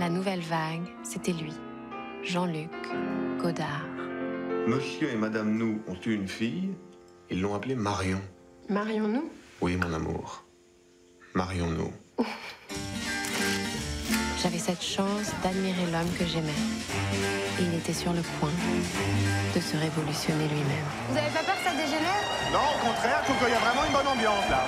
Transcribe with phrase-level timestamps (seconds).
[0.00, 1.52] La nouvelle vague, c'était lui,
[2.22, 2.70] Jean-Luc
[3.38, 3.84] Godard.
[4.66, 6.70] Monsieur et Madame Nou ont eu une fille.
[7.28, 8.18] Ils l'ont appelée Marion.
[8.70, 10.46] Marions nous Oui, mon amour.
[11.34, 11.92] Marion Nou.
[14.42, 16.48] J'avais cette chance d'admirer l'homme que j'aimais.
[17.58, 18.48] Et il était sur le point
[19.54, 20.88] de se révolutionner lui-même.
[21.10, 22.24] Vous avez pas peur que ça dégénère?
[22.50, 24.64] Non, au contraire, je trouve qu'il y a vraiment une bonne ambiance là.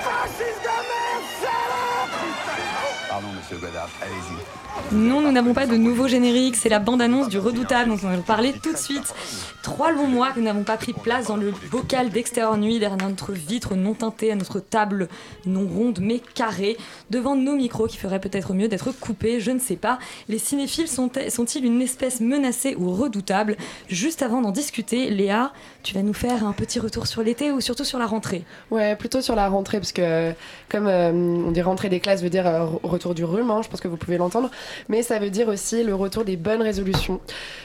[3.13, 4.95] Pardon, monsieur Godard, allez-y.
[4.97, 8.17] Non, nous n'avons pas de nouveau générique, c'est la bande-annonce du Redoutable dont on va
[8.17, 9.15] vous parler tout de suite.
[9.63, 12.97] Trois longs mois que nous n'avons pas pris place dans le bocal d'extérieur nuit derrière
[13.07, 15.09] notre vitre non teintée, à notre table
[15.45, 16.79] non ronde mais carrée,
[17.11, 19.99] devant nos micros qui feraient peut-être mieux d'être coupés, je ne sais pas.
[20.31, 23.59] Les cinéphiles sont- sont-ils une espèce menacée ou redoutable?
[23.91, 25.53] Juste avant d'en discuter, Léa,
[25.83, 28.43] tu vas nous faire un petit retour sur l'été ou surtout sur la rentrée?
[28.71, 30.33] Ouais, plutôt sur la rentrée, parce que
[30.71, 33.61] comme euh, on dit rentrée des classes veut dire euh, re- retour du rhume, hein,
[33.63, 34.51] je pense que vous pouvez l'entendre,
[34.89, 37.21] mais ça veut dire aussi le retour des bonnes résolutions.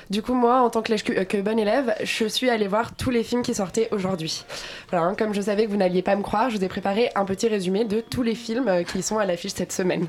[0.10, 3.44] Du coup, moi, en tant que, bonne élève, je suis allée voir tous les films
[3.44, 4.44] qui sortaient aujourd'hui.
[4.90, 7.10] Voilà, hein, comme je savais que vous n'alliez pas me croire, je vous ai préparé
[7.16, 10.08] un petit résumé de tous les films euh, qui sont à l'affiche cette semaine.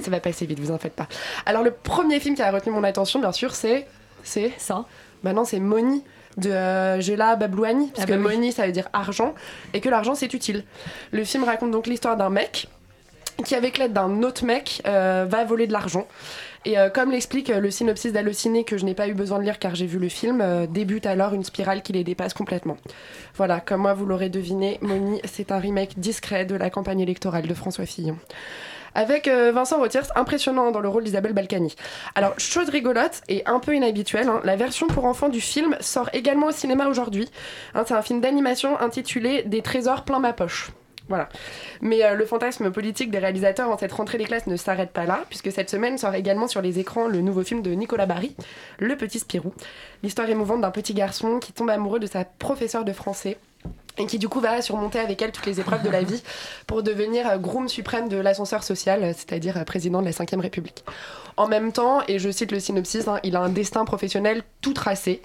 [0.00, 1.08] Ça va passer vite, vous en faites pas.
[1.46, 3.86] Alors, le premier film qui a retenu mon attention, bien sûr, c'est...
[4.22, 4.52] C'est...
[4.58, 4.84] Ça
[5.22, 6.04] Maintenant, c'est Moni
[6.36, 8.36] de euh, Gela Bablouani, parce Ah bah que oui.
[8.36, 9.34] Moni, ça veut dire argent,
[9.74, 10.64] et que l'argent, c'est utile.
[11.10, 12.68] Le film raconte donc l'histoire d'un mec
[13.44, 16.06] qui, avec l'aide d'un autre mec, euh, va voler de l'argent.
[16.64, 19.44] Et euh, comme l'explique euh, le synopsis d'Allociné, que je n'ai pas eu besoin de
[19.44, 22.76] lire car j'ai vu le film, débute alors une spirale qui les dépasse complètement.
[23.36, 27.46] Voilà, comme moi vous l'aurez deviné, Moni, c'est un remake discret de la campagne électorale
[27.46, 28.18] de François Fillon.
[28.94, 31.76] Avec Vincent Rotiers, impressionnant dans le rôle d'Isabelle Balkany.
[32.16, 36.08] Alors, chose rigolote et un peu inhabituelle, hein, la version pour enfants du film sort
[36.12, 37.28] également au cinéma aujourd'hui.
[37.74, 40.72] Hein, c'est un film d'animation intitulé Des trésors plein ma poche.
[41.08, 41.28] Voilà.
[41.80, 45.06] Mais euh, le fantasme politique des réalisateurs en cette rentrée des classes ne s'arrête pas
[45.06, 48.34] là, puisque cette semaine sort également sur les écrans le nouveau film de Nicolas Barry,
[48.78, 49.52] Le Petit Spirou.
[50.02, 53.38] L'histoire émouvante d'un petit garçon qui tombe amoureux de sa professeure de français
[53.98, 56.22] et qui du coup va surmonter avec elle toutes les épreuves de la vie
[56.66, 60.40] pour devenir euh, groom suprême de l'ascenseur social, euh, c'est-à-dire euh, président de la Ve
[60.40, 60.84] République.
[61.38, 64.72] En même temps, et je cite le synopsis, hein, il a un destin professionnel tout
[64.72, 65.22] tracé.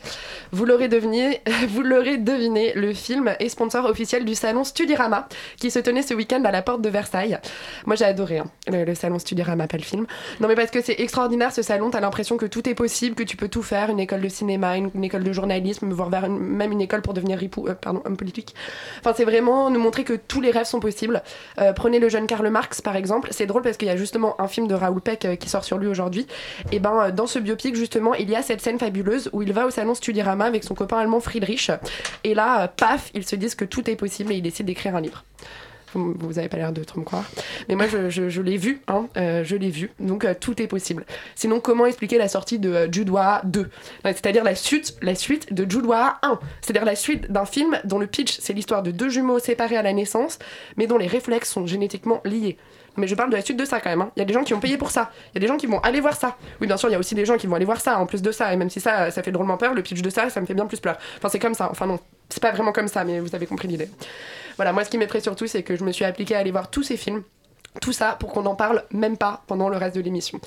[0.51, 5.27] Vous l'aurez deviné, deviné, le film est sponsor officiel du salon Studirama
[5.57, 7.39] qui se tenait ce week-end à la porte de Versailles.
[7.87, 10.05] Moi j'ai adoré hein, le, salon Studirama, pas le film.
[10.39, 13.23] Non mais parce que c'est extraordinaire ce salon, t'as l'impression que tout est possible, que
[13.23, 16.81] tu peux tout faire, une école de cinéma, une, école de journalisme, voire même une
[16.81, 18.53] école pour devenir ripou, euh, pardon, homme politique.
[18.99, 21.23] Enfin c'est vraiment nous montrer que tous les rêves sont possibles.
[21.59, 24.39] Euh, prenez le jeune Karl Marx par exemple, c'est drôle parce qu'il y a justement
[24.39, 26.27] un film de Raoul Peck euh, qui sort sur lui aujourd'hui.
[26.71, 29.53] Et ben euh, dans ce biopic justement, il y a cette scène fabuleuse où il
[29.53, 31.71] va au salon Studirama avec son copain allemand Friedrich.
[32.23, 35.01] Et là, paf, ils se disent que tout est possible et ils décident d'écrire un
[35.01, 35.23] livre.
[35.93, 37.23] Vous vous avez pas l'air de trop me croire.
[37.69, 39.91] Mais moi, je, l'ai vu, hein, euh, je l'ai vu.
[39.99, 41.05] Donc, euh, tout est possible.
[41.35, 45.15] Sinon, comment expliquer la sortie de euh, Jude Law 2 Ouais, C'est-à-dire la suite, la
[45.15, 46.39] suite de Jude Law 1.
[46.61, 49.81] C'est-à-dire la suite d'un film dont le pitch, c'est l'histoire de deux jumeaux séparés à
[49.83, 50.39] la naissance,
[50.77, 52.57] mais dont les réflexes sont génétiquement liés.
[52.95, 54.01] Mais je parle de la suite de ça quand même.
[54.01, 54.11] hein.
[54.15, 55.09] Il y a des gens qui ont payé pour ça.
[55.31, 56.37] Il y a des gens qui vont aller voir ça.
[56.61, 58.05] Oui, bien sûr, il y a aussi des gens qui vont aller voir ça en
[58.05, 58.53] plus de ça.
[58.53, 60.53] Et même si ça, ça fait drôlement peur, le pitch de ça, ça me fait
[60.53, 60.97] bien plus peur.
[61.17, 61.69] Enfin, c'est comme ça.
[61.71, 61.99] Enfin, non,
[62.29, 63.89] c'est pas vraiment comme ça, mais vous avez compris l'idée.
[64.55, 66.69] Voilà, moi, ce qui m'effraie surtout, c'est que je me suis appliquée à aller voir
[66.69, 67.23] tous ces films.
[67.81, 70.39] Tout ça pour qu'on n'en parle même pas pendant le reste de l'émission.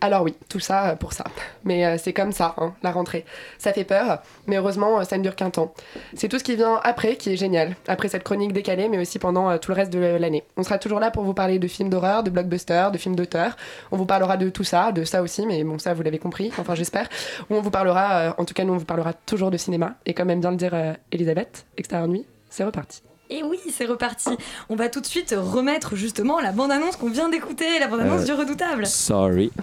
[0.00, 1.24] Alors oui, tout ça euh, pour ça.
[1.64, 3.24] Mais euh, c'est comme ça, hein, la rentrée.
[3.58, 5.72] Ça fait peur, mais heureusement, euh, ça ne dure qu'un temps.
[6.14, 7.76] C'est tout ce qui vient après qui est génial.
[7.88, 10.44] Après cette chronique décalée, mais aussi pendant tout le reste de l'année.
[10.56, 13.56] On sera toujours là pour vous parler de films d'horreur, de blockbusters, de films d'auteur.
[13.90, 16.52] On vous parlera de tout ça, de ça aussi, mais bon, ça vous l'avez compris,
[16.58, 17.08] enfin j'espère.
[17.48, 19.94] On vous parlera, en tout cas nous on vous parlera toujours de cinéma.
[20.04, 20.74] Et comme aime bien le dire
[21.10, 23.02] Elisabeth, Extérieur Nuit, c'est reparti.
[23.30, 24.30] Et oui, c'est reparti.
[24.68, 28.24] On va tout de suite remettre justement la bande-annonce qu'on vient d'écouter, la bande-annonce Euh,
[28.26, 28.86] du Redoutable.
[28.86, 29.50] Sorry.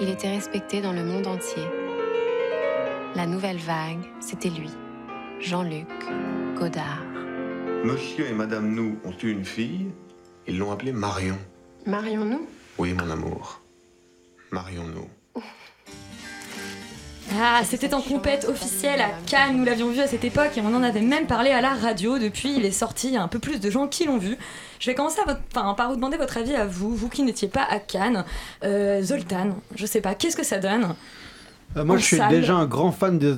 [0.00, 1.62] Il était respecté dans le monde entier.
[3.14, 4.68] La nouvelle vague, c'était lui,
[5.40, 5.88] Jean-Luc
[6.58, 7.02] Godard.
[7.84, 9.86] Monsieur et Madame Nou ont eu une fille.
[10.46, 11.38] Ils l'ont appelée Marion.
[11.86, 12.46] Marions nous?
[12.78, 13.60] Oui, mon amour.
[14.50, 15.08] Marion Nou.
[17.38, 20.74] Ah, c'était en compète officielle à Cannes, nous l'avions vu à cette époque et on
[20.74, 22.18] en avait même parlé à la radio.
[22.18, 24.36] Depuis, il est sorti, il y a un peu plus de gens qui l'ont vu.
[24.78, 27.22] Je vais commencer à votre- enfin, par vous demander votre avis à vous, vous qui
[27.22, 28.24] n'étiez pas à Cannes.
[28.64, 30.94] Euh, Zoltan, je sais pas, qu'est-ce que ça donne
[31.76, 32.30] Euh, moi, En je suis salle.
[32.30, 33.32] déjà un grand fan de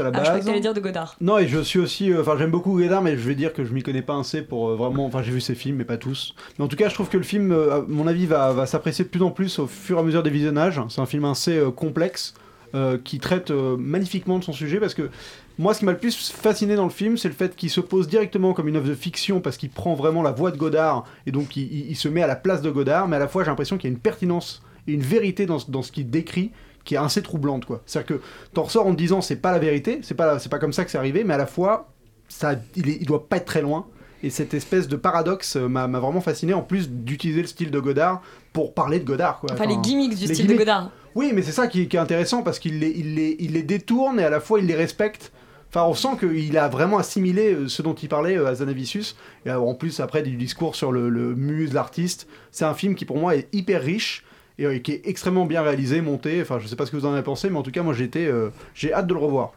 [0.00, 0.44] à la Ah, je base.
[0.46, 1.14] que dire de Godard.
[1.20, 2.10] Non, et je suis aussi.
[2.10, 4.42] euh, Enfin, j'aime beaucoup Godard, mais je vais dire que je m'y connais pas assez
[4.42, 5.06] pour euh, vraiment.
[5.06, 6.34] Enfin, j'ai vu ses films, mais pas tous.
[6.58, 9.04] Mais en tout cas, je trouve que le film, à mon avis, va, va s'apprécier
[9.04, 10.80] de plus en plus au fur et à mesure des visionnages.
[10.88, 12.34] C'est un film assez complexe.
[12.74, 15.10] Euh, qui traite euh, magnifiquement de son sujet parce que
[15.58, 17.80] Moi, ce qui m'a le plus fasciné dans le film, c'est le fait qu'il se
[17.82, 21.04] pose directement comme une œuvre de fiction parce qu'il prend vraiment la voix de Godard
[21.26, 23.28] et donc il, il- il se met à la place de Godard, mais à la
[23.28, 25.92] fois j'ai l'impression qu'il y a une pertinence et une vérité dans, ce- dans ce
[25.92, 26.50] qu'il décrit
[26.84, 27.82] qui est assez troublante quoi.
[27.86, 28.22] C'est-à-dire que
[28.54, 30.84] t'en ressors en te disant c'est pas la vérité, c'est pas c'est pas comme ça
[30.84, 31.92] que c'est arrivé, mais à la fois
[32.28, 33.86] ça il, est- il doit pas être très loin.
[34.24, 37.80] Et cette espèce de paradoxe euh, m'a vraiment fasciné, en plus d'utiliser le style de
[37.80, 38.22] Godard
[38.52, 39.40] pour parler de Godard.
[39.40, 39.50] Quoi.
[39.52, 40.52] Enfin, les gimmicks du les style gimmicks.
[40.52, 40.90] de Godard.
[41.14, 44.60] Oui, mais c'est ça qui, est intéressant parce qu'il les, détourne et à la fois
[44.60, 45.32] il les respecte.
[45.68, 49.16] Enfin, on sent qu'il a vraiment assimilé euh, ce dont il parlait euh, à Zanavicius.
[49.46, 52.28] Et euh, en plus, après, du discours sur le, muse, l'artiste.
[52.50, 54.22] C'est un film qui, pour moi, est hyper riche
[54.58, 56.40] et euh, qui est extrêmement bien réalisé, monté.
[56.40, 57.94] Enfin, je sais pas ce que vous en avez pensé, mais en tout cas, moi,
[57.98, 59.52] euh, j'ai hâte de le revoir.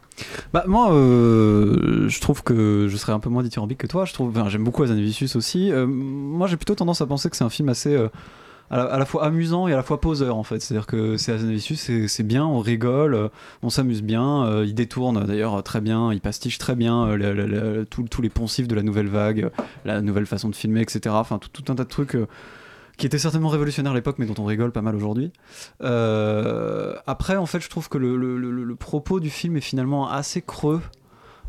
[0.52, 4.04] Bah moi, euh, je trouve que je serais un peu moins dithyrambique que toi.
[4.04, 5.70] Je trouve, j'aime beaucoup Azanavicius aussi.
[5.70, 8.08] Euh, moi, j'ai plutôt tendance à penser que c'est un film assez euh,
[8.70, 10.60] à, la, fois amusant et à la fois poseur en fait.
[10.60, 13.28] C'est-à-dire que c'est c'est bien, on rigole, euh,
[13.62, 14.44] on s'amuse bien.
[14.46, 18.74] euh, il détourne d'ailleurs très bien, il pastiche très bien euh, tous les poncifs de
[18.74, 19.50] la nouvelle vague, euh,
[19.84, 21.14] la nouvelle façon de filmer, etc.
[21.18, 22.14] Enfin, tout, tout un tas de trucs.
[22.16, 22.26] euh,
[22.98, 25.30] qui étaient certainement révolutionnaires à l'époque, mais dont on rigole pas mal aujourd'hui.
[25.82, 30.80] Euh, après, en fait, je trouve que le, propos du film est finalement assez creux.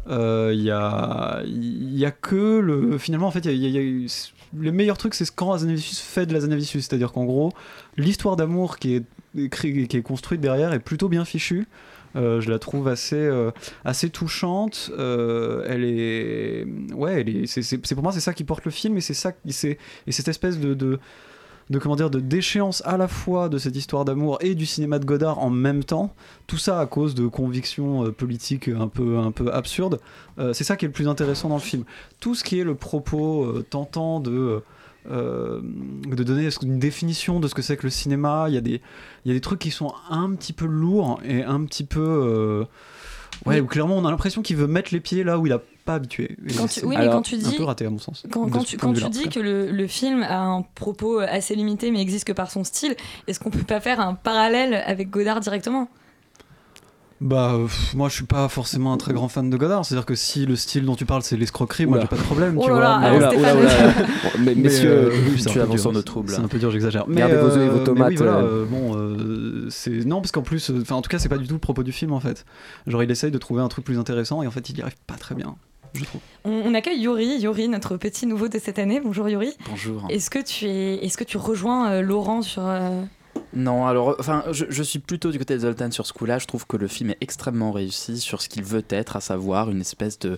[0.09, 2.97] Euh, Il y, a, y a que le.
[2.97, 4.07] Finalement, en fait, y y a- y
[4.59, 6.87] le meilleur truc, c'est ce quand Azanavicius fait de l'Azanavicius.
[6.87, 7.51] C'est-à-dire qu'en gros,
[7.97, 9.03] l'histoire d'amour qui est,
[9.49, 11.67] qui est construite derrière est plutôt bien fichue.
[12.15, 13.51] Euh, je la trouve assez, euh,
[13.85, 14.91] assez touchante.
[14.97, 19.13] Euh, elle est, ouais, c'est, pour moi c'est ça qui porte le film et c'est
[19.13, 19.77] ça, c'est
[20.07, 20.99] et cette espèce de,
[21.69, 24.99] de comment dire, de déchéance à la fois de cette histoire d'amour et du cinéma
[24.99, 26.13] de Godard en même temps.
[26.47, 29.99] Tout ça à cause de convictions euh, politiques un peu, un peu absurdes.
[30.39, 31.83] Euh, c'est ça qui est le plus intéressant dans le film.
[32.19, 34.61] Tout ce qui est le propos euh, tentant de
[35.09, 38.47] de donner une définition de ce que c'est que le cinéma.
[38.49, 38.81] Il y, a des,
[39.23, 42.65] il y a des trucs qui sont un petit peu lourds et un petit peu.
[43.45, 45.61] Euh, ouais, clairement on a l'impression qu'il veut mettre les pieds là où il a
[45.85, 46.35] pas habitué.
[46.57, 48.23] Quand tu- oui, mais alors quand tu Un dis- peu raté à mon sens.
[48.31, 52.25] Quand, tu, quand dis que le, le film a un propos assez limité mais existe
[52.25, 52.95] que par son style,
[53.27, 55.89] est-ce qu'on peut pas faire un parallèle avec Godard directement?
[57.19, 59.83] Bah, euh, pff, moi je suis pas forcément un très grand fan de Godard.
[59.85, 62.55] C'est-à-dire que si le style dont tu parles c'est l'escroquerie, moi j'ai pas de problème.
[62.59, 63.93] Oh tu là vois, là,
[64.39, 66.29] mais- messieurs, euh, un tu avances en nos troubles.
[66.29, 67.05] C'est un peu dur, j'exagère.
[67.07, 68.43] Mais, Gardez vos œufs et vos mais tomates, oui, voilà, euh.
[68.61, 71.37] euh, bon, euh, c'est non parce qu'en plus, euh, enfin en tout cas, c'est pas
[71.37, 72.45] du tout le propos du film en fait.
[72.85, 74.95] Genre, il essaye de trouver un truc plus intéressant et en fait, il y arrive
[75.05, 75.55] pas très bien,
[75.93, 76.21] je trouve.
[76.43, 78.99] on, on accueille Yuri, Yuri, notre petit nouveau de cette année.
[78.99, 79.53] Bonjour Yuri.
[79.69, 80.05] Bonjour.
[80.09, 83.03] Est-ce que tu es, est-ce que tu rejoins euh, Laurent sur euh,
[83.53, 86.39] Non, alors, enfin, je, je suis plutôt du côté de Zoltan sur ce coup-là.
[86.39, 89.69] Je trouve que le film est extrêmement réussi sur ce qu'il veut être, à savoir
[89.69, 90.37] une espèce de,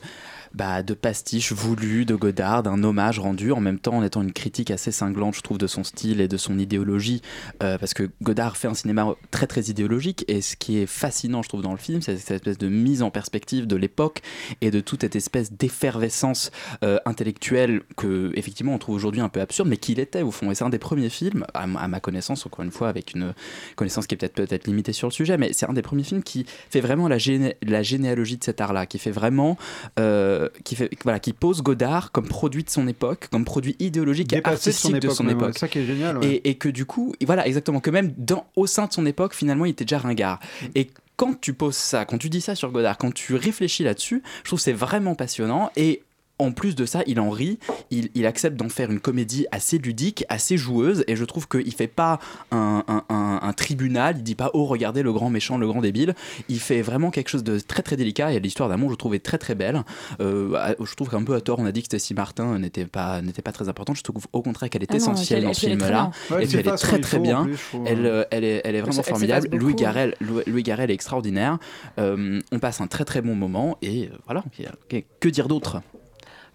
[0.54, 4.34] bah, de pastiche voulu de Godard, d'un hommage rendu, en même temps en étant une
[4.34, 7.22] critique assez cinglante, je trouve, de son style et de son idéologie,
[7.64, 11.42] euh, parce que Godard fait un cinéma très très idéologique, et ce qui est fascinant,
[11.42, 14.22] je trouve, dans le film, c'est cette espèce de mise en perspective de l'époque
[14.62, 16.52] et de toute cette espèce d'effervescence
[16.84, 20.52] euh, intellectuelle que, effectivement, on trouve aujourd'hui un peu absurde, mais qu'il était au fond.
[20.52, 23.34] Et c'est un des premiers films, à, ma- connaissance, encore une fois, avec une
[23.76, 26.24] connaissance qui est peut-être peut-être limitée sur le sujet, mais c'est un des premiers films
[26.24, 27.18] qui fait vraiment la,
[27.62, 29.58] la généalogie de cet art-là, qui fait vraiment,
[30.00, 34.32] euh, qui fait, voilà, qui pose Godard comme produit de son époque, comme produit idéologique
[34.34, 35.34] et Dépassé de son artistique de son ouais.
[35.34, 35.58] époque.
[35.58, 36.18] Ça qui est génial.
[36.18, 36.28] ouais.
[36.28, 39.34] Et, et que du coup, voilà, exactement, que même dans, au sein de son époque,
[39.34, 40.40] finalement, il était déjà ringard.
[40.76, 44.24] Et quand tu poses ça, quand tu dis ça sur Godard, quand tu réfléchis là-dessus,
[44.44, 45.70] je trouve que c'est vraiment passionnant.
[45.76, 46.04] Et
[46.40, 47.60] en plus de ça, il en rit,
[47.92, 51.74] il, il accepte d'en faire une comédie assez ludique, assez joueuse, et je trouve qu'il
[51.74, 52.20] fait pas
[52.52, 55.82] un, un- un- un tribunal, il dit pas oh regardez le grand méchant, le grand
[55.82, 56.16] débile,
[56.48, 59.20] il fait vraiment quelque chose de très très délicat, et l'histoire d'amour je trouve est
[59.20, 59.84] très très belle.
[60.22, 63.22] Euh, je trouve qu'un peu à tort on a dit que Stacy Martin n'était pas,
[63.22, 65.66] n'était pas très importante, je trouve au contraire qu'elle est Ah non, essentielle dans ce
[65.68, 66.12] film-là.
[66.28, 67.48] puis elle est très, très bien.
[67.86, 69.48] Elle, euh, elle, est, elle est vraiment Elle formidable.
[69.56, 71.58] Louis Garrel, Louis, Louis Garrel est extraordinaire.
[72.00, 74.44] Euh, on passe un très très bon moment et voilà.
[74.90, 75.82] Que, que dire d'autre?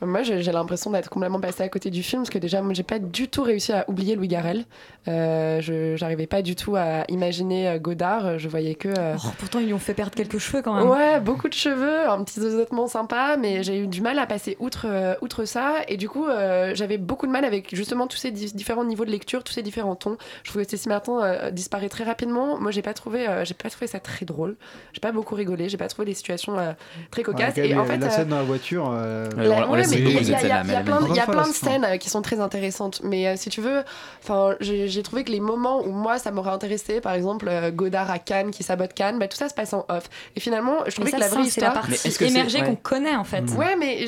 [0.07, 2.83] Moi, j'ai l'impression d'être complètement passée à côté du film parce que déjà, moi, j'ai
[2.83, 4.65] pas du tout réussi à oublier Louis Garrel.
[5.09, 8.39] Euh, je j'arrivais pas du tout à imaginer euh, Godard.
[8.39, 10.89] Je voyais que euh, Oh, Pourtant, ils lui ont fait perdre quelques cheveux quand même.
[10.89, 14.57] Ouais, beaucoup de cheveux, un petit zozotement sympa, mais j'ai eu du mal à passer
[14.61, 15.75] outre, euh, outre ça.
[15.89, 19.05] Et du coup, euh, j'avais beaucoup de mal avec justement tous ces di- différents niveaux
[19.05, 20.17] de lecture, tous ces différents tons.
[20.43, 22.59] Je trouvais que Cécile Martin euh, disparaît très rapidement.
[22.59, 24.57] Moi, j'ai pas trouvé, euh, j'ai pas trouvé ça très drôle.
[24.93, 25.69] J'ai pas beaucoup rigolé.
[25.69, 26.73] J'ai pas trouvé les situations euh,
[27.11, 27.55] très Ouais, cocasses.
[27.55, 28.91] quand même, et en la fait, euh, scène dans la voiture.
[28.93, 33.01] euh, La- ouais, mais il y a, plein, de- scènes euh, qui sont très intéressantes.
[33.03, 33.83] Mais euh, si tu veux,
[34.23, 38.11] enfin, j'ai trouvé que les moments où moi ça m'aurait intéressé, par exemple euh, Godard
[38.11, 40.09] à Cannes qui sabote Cannes, bah, tout ça se passe en off.
[40.37, 41.87] Et finalement, je trouvais que la vraie c'est la histoire.
[41.95, 42.67] C'est- émergée ouais.
[42.67, 43.45] qu'on connaît en fait.
[43.57, 44.07] Ouais, mais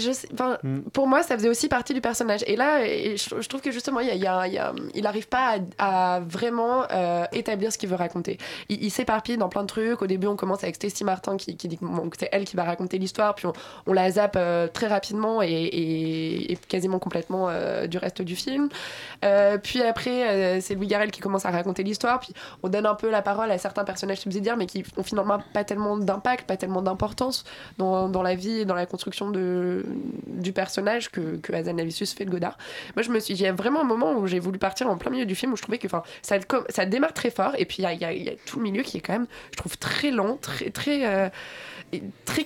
[0.63, 0.81] Mm.
[0.93, 2.43] pour moi, ça faisait aussi partie du personnage.
[2.47, 6.85] Et là, je, trouve que justement, il n'arrive pas à, vraiment
[7.33, 8.39] établir ce qu'il veut raconter.
[8.69, 10.03] Il, il s'éparpille dans plein de trucs.
[10.03, 11.85] Au début, on commence avec Stacy Martin qui, dit que,
[12.19, 13.47] c'est elle qui va raconter l'histoire, puis
[13.87, 14.39] on, la zappe
[14.73, 18.69] très rapidement et, et- quasiment complètement euh, du reste du film.
[19.25, 22.33] Euh, puis après, euh, c'est Louis Garrel qui commence à raconter l'histoire, puis
[22.63, 25.65] on donne un peu la parole à certains personnages subsidiaires, mais qui ont finalement pas
[25.65, 27.45] tellement d'impact, pas tellement d'importance
[27.79, 29.85] dans, dans la vie et dans la construction de,
[30.27, 32.59] du personnage que, que Hazanavicius fait de Godard.
[32.95, 34.97] Moi, je me suis, il y a vraiment un moment où j'ai voulu partir en
[34.97, 35.89] plein milieu du film où je trouvais que,
[36.23, 39.01] ça, ça démarre très fort, et puis il y a, tout le milieu qui est
[39.01, 41.31] quand même, je trouve, très lent, très, très,
[42.25, 42.45] très,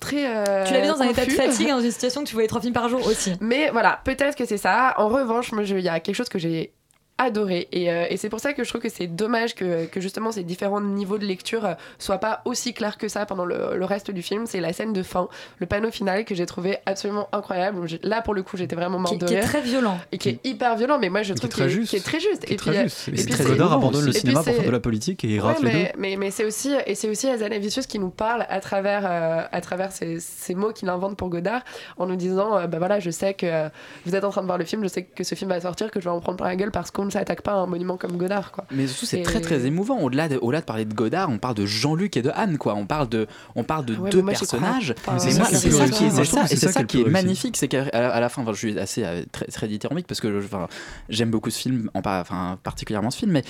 [0.00, 0.26] très.
[0.26, 2.60] euh, Tu l'avais dans un état de fatigue, dans une situation que tu voyais trois
[2.60, 3.32] films par jour aussi.
[3.40, 4.94] Mais voilà, peut-être que c'est ça.
[4.98, 6.72] En revanche, il y a quelque chose que j'ai
[7.16, 10.00] adoré et, euh, et c'est pour ça que je trouve que c'est dommage que, que
[10.00, 13.76] justement ces différents niveaux de lecture euh, soient pas aussi clairs que ça pendant le,
[13.76, 15.28] le reste du film c'est la scène de fin
[15.58, 19.12] le panneau final que j'ai trouvé absolument incroyable là pour le coup j'étais vraiment morte
[19.14, 19.96] Qui, de qui est rire très violent.
[20.10, 21.90] et qui est hyper violent mais moi je qui trouve est très qu'il est, juste.
[21.90, 23.08] qui est très juste Qui est et très puis, juste.
[23.08, 25.46] et Et puis Godard abandonne le cinéma pour faire de la politique et il Ouais,
[25.46, 25.78] rafle les deux.
[25.78, 29.42] mais, mais, mais c'est aussi, et c'est aussi Hazanavicius qui nous parle à travers, euh,
[29.52, 31.62] à travers ces, ces mots qu'il invente pour Godard
[31.96, 33.68] en nous disant euh, bah voilà, je sais que euh,
[34.04, 35.92] vous êtes en train de voir le film, je sais que ce film va sortir,
[35.92, 37.66] que je vais en prendre plein la gueule parce qu'on ne s'attaque pas à un
[37.66, 38.52] monument comme Godard.
[38.52, 38.64] Quoi.
[38.70, 39.98] Mais surtout, c'est très très émouvant.
[40.00, 42.74] Au-delà de, au-delà de parler de Godard, on parle de Jean-Luc et de Anne, quoi.
[42.74, 44.94] On parle de, on parle de Ouais, deux moi, personnages.
[45.18, 45.92] c'est ça plus ça réussi.
[45.98, 48.58] qui est, ça, ça ça qui est magnifique, c'est qu'à à la fin, enfin, je
[48.58, 50.68] suis assez euh, très, très dithyrambique parce que enfin,
[51.08, 53.44] j'aime beaucoup ce film, en, enfin, particulièrement ce film, mais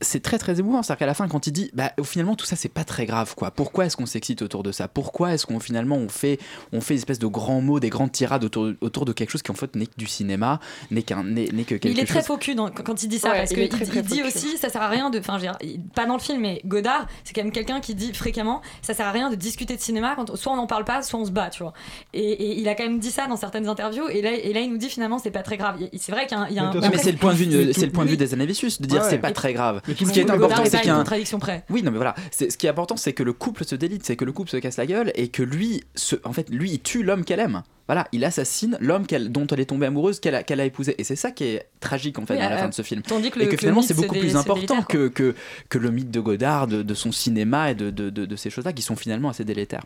[0.00, 0.82] c'est très très émouvant.
[0.82, 3.34] C'est-à-dire qu'à la fin, quand il dit, bah, finalement, tout ça, c'est pas très grave,
[3.34, 3.50] quoi.
[3.50, 4.86] Pourquoi est-ce qu'on s'excite autour de ça?
[4.88, 6.38] Pourquoi est-ce qu'on finalement on fait,
[6.72, 9.42] on fait une espèce de grands mots, des grandes tirades autour, autour de quelque chose
[9.42, 11.98] qui en fait n'est que du cinéma, n'est qu'un, n'est, n'est que quelque Mais il
[12.00, 12.38] est très chose?
[12.38, 14.82] cul dans- quand il dit ça, Ouais, parce il qu'il très dit aussi, ça sert
[14.82, 15.18] à rien de.
[15.18, 18.62] Enfin, il- pas dans le film, mais Godard, c'est quand même quelqu'un qui dit fréquemment,
[18.82, 21.18] ça sert à rien de discuter de cinéma quand soit on n'en parle pas, soit
[21.18, 21.72] on se bat, tu vois.
[22.14, 24.60] Et, et il a quand même dit ça dans certaines interviews, et là, et là
[24.60, 25.76] il nous dit finalement, c'est pas très grave.
[25.92, 26.48] Il- C'est vrai qu'il y a un.
[26.48, 28.10] il y a Mais un- Ouais, c'est le point de vue, c'est le point de
[28.10, 29.10] vue des Anavicius de dire Ouais.
[29.10, 29.80] c'est pas très grave.
[29.88, 31.64] Mais Ce qui est important, est c'est à qu'il y a une un, contradiction près.
[31.70, 32.14] Oui, non, mais voilà.
[32.30, 34.56] Ce qui est important, c'est que le couple se délite, c'est que le couple se
[34.58, 37.62] casse la gueule et que lui, se, en fait, lui, il tue l'homme qu'elle aime.
[37.86, 40.94] Voilà, il assassine l'homme qu'elle- dont elle est tombée amoureuse, qu'elle a, qu'elle a épousé.
[40.98, 42.82] Et c'est ça qui est tragique, en fait, Oui, dans la euh, fin de ce
[42.82, 43.00] film.
[43.00, 45.34] Tandis que Et le, que le finalement, c'est beaucoup plus important que, que,
[45.70, 48.82] que le mythe de Godard, de, de son cinéma et de, de ces choses-là qui
[48.82, 49.84] sont finalement assez délétères.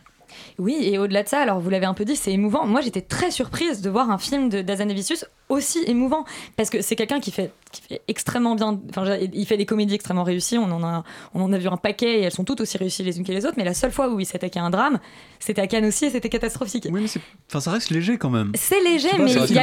[0.58, 2.66] Oui, et au-delà de ça, alors vous l'avez un peu dit, c'est émouvant.
[2.66, 6.24] Moi, j'étais très surprise de voir un film de d'Azanavicius aussi émouvant,
[6.56, 8.78] parce que c'est quelqu'un qui fait, qui fait extrêmement bien.
[8.90, 10.58] Enfin, il fait des comédies extrêmement réussies.
[10.58, 13.02] On en a, on en a vu un paquet et elles sont toutes aussi réussies
[13.02, 13.54] les unes que les autres.
[13.56, 14.98] Mais la seule fois où il s'attaquait à un drame,
[15.40, 16.86] c'était à Cannes aussi et c'était catastrophique.
[16.90, 18.52] Oui, mais enfin, ça reste léger quand même.
[18.54, 19.58] C'est léger, pas, mais il y y il y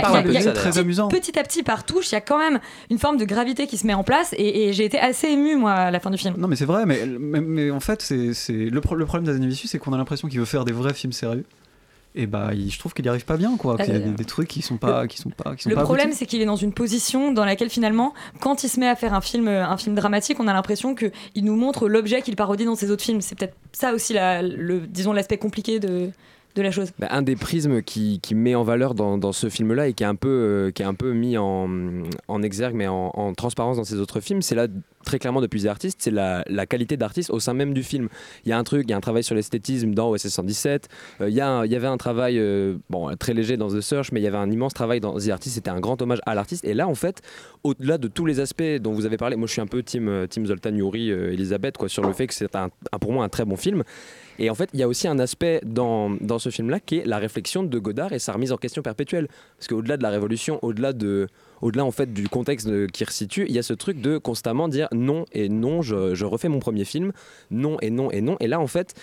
[0.48, 1.08] a très petit- amusant.
[1.08, 3.78] petit à petit par touche, il y a quand même une forme de gravité qui
[3.78, 6.18] se met en place et, et j'ai été assez émue moi à la fin du
[6.18, 6.36] film.
[6.38, 9.70] Non, mais c'est vrai, mais, mais, mais en fait, c'est- le, pro- le problème d'Azanavicius,
[9.72, 11.46] c'est qu'on a l'impression qu'il veut faire des vrais films sérieux.
[12.16, 13.78] Et bah, il- je trouve qu'il y arrive pas bien, quoi.
[13.78, 15.70] Qu'il y a Euh, des, des trucs qui sont pas, qui sont pas, qui sont
[15.70, 18.80] Le pas problème, c'est qu'il est dans une position dans laquelle finalement, quand il se
[18.80, 21.88] met à faire un film, un film dramatique, on a l'impression que il nous montre
[21.88, 23.22] l'objet qu'il parodie dans ses autres films.
[23.22, 26.10] C'est peut-être ça aussi, la- le, disons l'aspect compliqué de,
[26.56, 26.90] de la chose.
[26.98, 30.02] Bah, un des prismes qui, qui met en valeur dans, dans ce film-là et qui
[30.04, 31.70] est un peu, euh, qui est un peu mis en,
[32.28, 34.66] en exergue, mais en, en transparence dans ses autres films, c'est là
[35.06, 38.10] très clairement depuis The Artist, c'est la, la qualité d'artiste au sein même du film.
[38.46, 40.88] Il y a un truc, il y a un travail sur l'esthétisme dans OSS 117,
[41.22, 44.20] euh, il, y y avait un travail euh, bon, très léger dans The Search, mais
[44.20, 46.66] il y avait un immense travail dans The Artist, c'était un grand hommage à l'artiste.
[46.66, 47.22] Et là, en fait,
[47.64, 50.08] au-delà de tous les aspects dont vous avez parlé, moi je suis un peu team,
[50.08, 53.30] euh, team Zoltan Yuri, Elisabeth, quoi, sur le fait que c'est un- pour moi un
[53.30, 53.84] très bon film.
[54.40, 57.06] Et en fait, il y a aussi un aspect dans, dans ce film-là qui est
[57.06, 59.28] la réflexion de Godard et sa remise en question perpétuelle.
[59.58, 61.28] Parce qu'au-delà de la révolution, au-delà de,
[61.62, 64.88] au-delà en fait du contexte qui resitue, il y a ce truc de constamment dire
[64.94, 67.12] non et non, je, je refais mon premier film,
[67.52, 68.38] non et non et non.
[68.40, 68.96] Et là, en fait,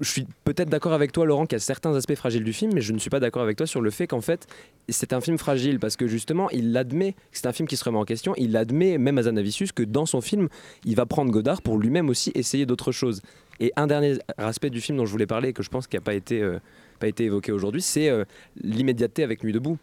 [0.00, 2.72] je suis peut-être d'accord avec toi, Laurent, qu'il y a certains aspects fragiles du film,
[2.74, 4.46] mais je ne suis pas d'accord avec toi sur le fait qu'en fait,
[4.88, 7.84] c'est un film fragile parce que justement, il admet que c'est un film qui se
[7.84, 8.34] remet en question.
[8.36, 10.48] Il admet, même à Zanavicius, que dans son film,
[10.84, 13.22] il va prendre Godard pour lui-même aussi essayer d'autres choses.
[13.60, 15.96] Et un dernier aspect du film dont je voulais parler et que je pense qui
[15.96, 16.58] n'a pas été, euh,
[17.00, 18.24] pas été évoqué aujourd'hui, c'est euh,
[18.62, 19.78] l'immédiateté avec Nuit debout.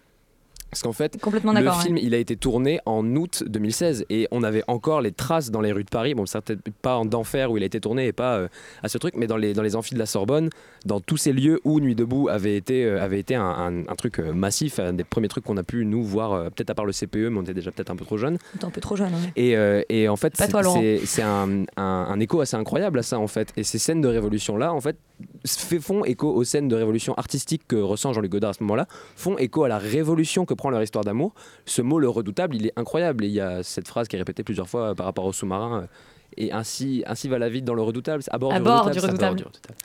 [0.74, 2.02] Parce qu'en fait, Complètement le film, ouais.
[2.04, 5.72] il a été tourné en août 2016 et on avait encore les traces dans les
[5.72, 6.14] rues de Paris.
[6.16, 8.48] Bon, certainement pas en d'enfer où il a été tourné et pas euh,
[8.82, 10.50] à ce truc, mais dans les, dans les amphis de la Sorbonne,
[10.86, 13.96] dans tous ces lieux où Nuit debout avait été, euh, avait été un, un- un
[13.96, 16.76] truc euh, massif, un des premiers trucs qu'on a pu nous voir, euh, peut-être à
[16.76, 18.38] part le CPE, mais on était déjà peut-être un peu trop jeunes.
[18.60, 19.12] T'es un peu trop jeune.
[19.36, 19.56] Et,
[19.90, 23.54] et en fait, c'est- un, un- un écho assez incroyable à ça, en fait.
[23.58, 24.96] Et ces scènes de révolution-là, en fait,
[25.46, 28.88] fait, font écho aux scènes de révolution artistique que ressent Jean-Luc Godard à ce moment-là,
[29.16, 31.34] font écho à la révolution que prend leur histoire d'amour.
[31.66, 33.24] Ce mot, le redoutable, il est incroyable.
[33.24, 35.34] Et il y a cette phrase qui est répétée plusieurs fois euh, par rapport au
[35.34, 35.82] sous-marin.
[35.82, 35.88] euh,
[36.38, 38.94] et ainsi, ainsi va la vie dans le redoutable, à bord, À du, bord redoutable,
[38.94, 39.38] du c'est à bord redoutable.
[39.38, 39.78] du redoutable.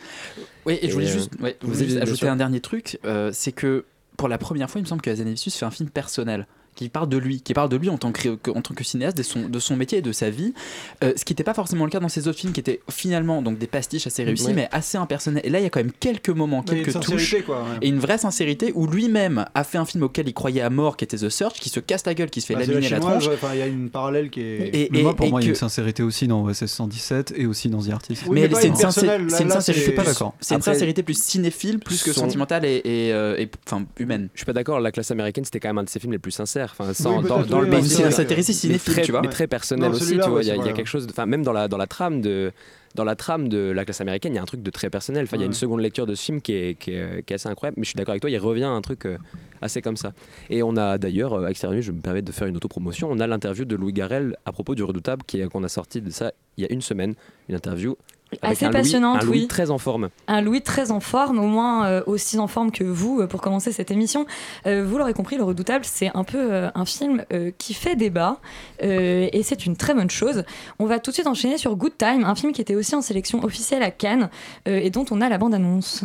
[0.67, 3.85] Oui, et je voulais euh, juste, ouais, bien ajouter un dernier truc, euh, c'est que
[4.17, 6.47] pour la première fois, il me semble que Hazanavicius fait un film personnel
[6.79, 8.85] qui parle de lui, qui parle de lui en tant que, que- en tant que
[8.85, 10.55] cinéaste, de son, de son métier et de sa vie,
[11.03, 13.43] Euh, ce qui n'était pas forcément le cas dans ses autres films qui étaient finalement
[13.43, 14.53] donc des pastiches assez réussis, Ouais.
[14.55, 15.43] mais assez impersonnels.
[15.45, 17.79] Et là, il y a quand même quelques moments, quelques touches quoi, ouais.
[17.83, 20.97] et une vraie sincérité où lui-même a fait un film auquel il croyait à mort,
[20.97, 22.89] qui était The Search, qui se casse la gueule, qui se fait Bah, la laminer
[22.89, 23.39] la chinoise, tronche.
[23.55, 24.71] il y a une parallèle qui est.
[24.75, 27.33] Et- Mais moi, pour et moi, il y a une sincérité aussi dans OSS 117
[27.37, 28.23] et aussi dans The Artist.
[28.29, 30.35] Oui, mais mais c'est une sincérité, pas d'accord.
[30.41, 34.29] c'est une sincérité plus cinéphile, plus que sentimentale et, euh, et- enfin humaine.
[34.35, 36.19] Je suis pas d'accord, La classe américaine, c'était quand même un de ses films les
[36.19, 36.68] plus sincères.
[36.73, 39.23] Enfin, sans- Oui, dans, le sincérité mais cinéphile, très, tu vois.
[39.23, 40.31] mais très personnel Non, aussi, tu vois.
[40.31, 42.53] ouais, Il y, a- y quelque chose, enfin, même dans la, dans la trame de.
[42.95, 45.25] Dans la trame de la classe américaine, il y a un truc de très personnel.
[45.25, 47.33] Enfin, il y a une seconde lecture de ce film qui est, qui est, qui
[47.33, 47.75] est assez incroyable.
[47.79, 49.19] Mais je suis d'accord avec toi, il revient à un truc euh,
[49.61, 50.15] assez comme ça.
[50.49, 53.09] Et on a d'ailleurs, euh, à Extérieur Nuit, je me permets de faire une autopromotion,
[53.13, 55.23] on a l'interview de Louis Garrel à propos du Redoutable
[55.53, 57.15] qu'on a sorti de ça il y a une semaine.
[57.51, 57.95] Une interview
[58.43, 59.47] avec Assez un Louis- passionnante, un Louis oui.
[59.49, 60.11] très en forme.
[60.27, 63.41] Un Louis très en forme, au moins euh, aussi en forme que vous euh, pour
[63.41, 64.27] commencer cette émission.
[64.67, 67.97] Euh, vous l'aurez compris, Le Redoutable, c'est un peu euh, un film euh, qui fait
[67.97, 68.39] débat
[68.83, 70.45] euh, et c'est une très bonne chose.
[70.79, 73.01] On va tout de suite enchaîner sur Good Time, un film qui était aussi en
[73.03, 74.29] sélection officielle à Cannes
[74.69, 76.03] euh, et dont on a la bande-annonce.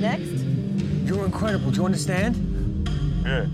[0.00, 0.44] Next.
[1.06, 1.70] You're incredible.
[1.70, 2.34] Do you understand?
[3.24, 3.46] Yeah.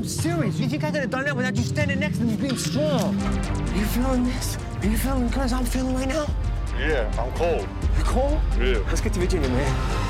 [0.00, 0.58] I'm serious.
[0.58, 3.14] You think I could have done that without you standing next to me being strong?
[3.20, 4.56] Are you feeling this?
[4.80, 6.26] Are you feeling the I'm feeling right now?
[6.78, 7.68] Yeah, I'm cold.
[7.98, 8.40] You cold?
[8.58, 8.78] Yeah.
[8.88, 10.00] Let's get to Virginia, man.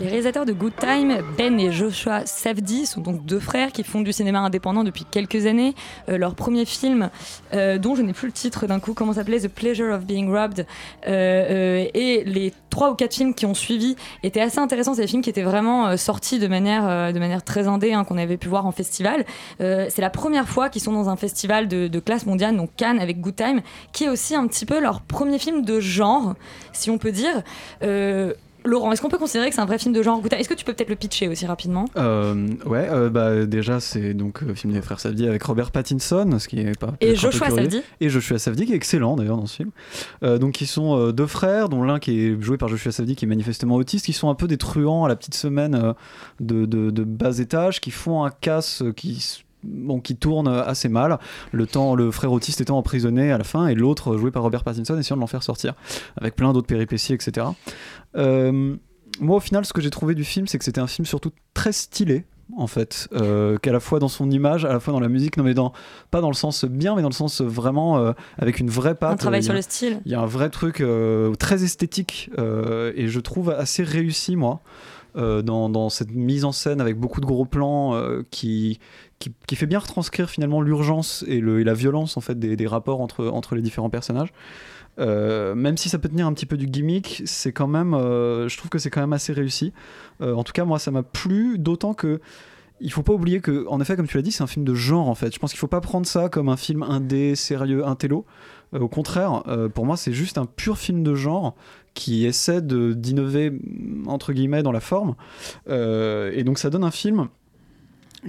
[0.00, 4.00] Les réalisateurs de Good Time, Ben et Joshua Safdie, sont donc deux frères qui font
[4.00, 5.74] du cinéma indépendant depuis quelques années.
[6.08, 7.10] Euh, leur premier film,
[7.52, 10.30] euh, dont je n'ai plus le titre d'un coup, comment s'appelait The Pleasure of Being
[10.30, 10.66] Robbed,
[11.06, 14.94] euh, et les trois ou quatre films qui ont suivi étaient assez intéressants.
[14.94, 18.18] C'est des films qui étaient vraiment sortis de manière, de manière très indé, hein, qu'on
[18.18, 19.24] avait pu voir en festival.
[19.58, 23.20] C'est la première fois qu'ils sont dans un festival de, classe mondiale, donc Cannes avec
[23.20, 23.60] Good Time,
[23.92, 26.34] qui est aussi un petit peu leur premier film de genre,
[26.72, 27.42] si on peut dire.
[28.68, 30.64] Laurent, est-ce qu'on peut considérer que c'est un vrai film de genre Est-ce que tu
[30.64, 31.86] peux peut-être le pitcher aussi rapidement?
[31.96, 36.38] Euh, ouais, euh, bah, déjà, c'est donc le film des frères Safdie avec Robert Pattinson,
[36.38, 36.94] ce qui est pas.
[37.00, 37.50] Et Joshua.
[37.50, 37.82] Safdie.
[38.00, 39.70] Et Joshua Safdie, qui est excellent d'ailleurs dans ce film.
[40.22, 43.16] Euh, donc, ils sont euh, deux frères, dont l'un qui est joué par Joshua Safdie,
[43.16, 45.92] qui est manifestement autiste, qui sont un peu des truands à la petite semaine euh,
[46.40, 49.44] de, de, de bas étage, qui font un casse euh, qui.
[49.64, 51.18] Bon, qui tourne assez mal,
[51.50, 54.62] le temps, le frère autiste étant emprisonné à la fin et l'autre joué par Robert
[54.62, 55.74] Pattinson essayant de l'en faire sortir,
[56.16, 57.44] avec plein d'autres péripéties, etc.
[58.16, 58.76] Euh,
[59.20, 61.32] moi, au final, ce que j'ai trouvé du film, c'est que c'était un film surtout
[61.54, 62.24] très stylé,
[62.56, 65.36] en fait, euh, qu'à la fois dans son image, à la fois dans la musique,
[65.36, 65.72] non mais dans
[66.12, 69.14] pas dans le sens bien, mais dans le sens vraiment euh, avec une vraie patte.
[69.14, 70.00] Un travail Il y sur a- le style.
[70.06, 70.82] Il y a un vrai truc
[71.38, 74.60] très esthétique et je trouve assez réussi moi.
[75.16, 78.78] dans, dans cette mise en scène avec beaucoup de gros plans qui,
[79.18, 83.62] qui, fait bien retranscrire finalement l'urgence et, la violence en fait des, rapports entre, les
[83.62, 84.32] différents personnages.
[84.98, 88.48] Euh, même si ça peut tenir un petit peu du gimmick, c'est quand même, euh,
[88.48, 89.72] je trouve que c'est quand même assez réussi.
[90.20, 92.20] Euh, en tout cas, moi, ça m'a plu, d'autant que
[92.80, 94.74] il faut pas oublier que, en effet, comme tu l'as dit, c'est un film de
[94.74, 95.34] genre en fait.
[95.34, 98.24] Je pense qu'il faut pas prendre ça comme un film indé, sérieux, intello.
[98.72, 99.42] Euh, au contraire,
[99.74, 101.56] pour moi, c'est juste un pur film de genre
[101.94, 103.52] qui essaie d'innover
[104.06, 105.16] entre guillemets dans la forme.
[105.68, 107.28] Et donc, ça donne un film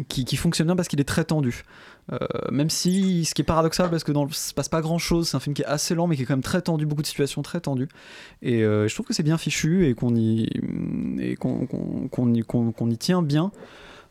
[0.08, 1.64] qui, qui fonctionne bien parce qu'il est très tendu.
[2.12, 2.18] Euh,
[2.52, 5.30] même si, ce qui est paradoxal, parce que dans le, se passe pas grand chose,
[5.30, 7.02] c'est un film qui est assez lent, mais qui est quand même très tendu, beaucoup
[7.04, 7.88] de situations très tendues.
[8.42, 10.48] Et euh, je trouve que c'est bien fichu et qu'on y,
[11.40, 13.52] qu'on, tient bien.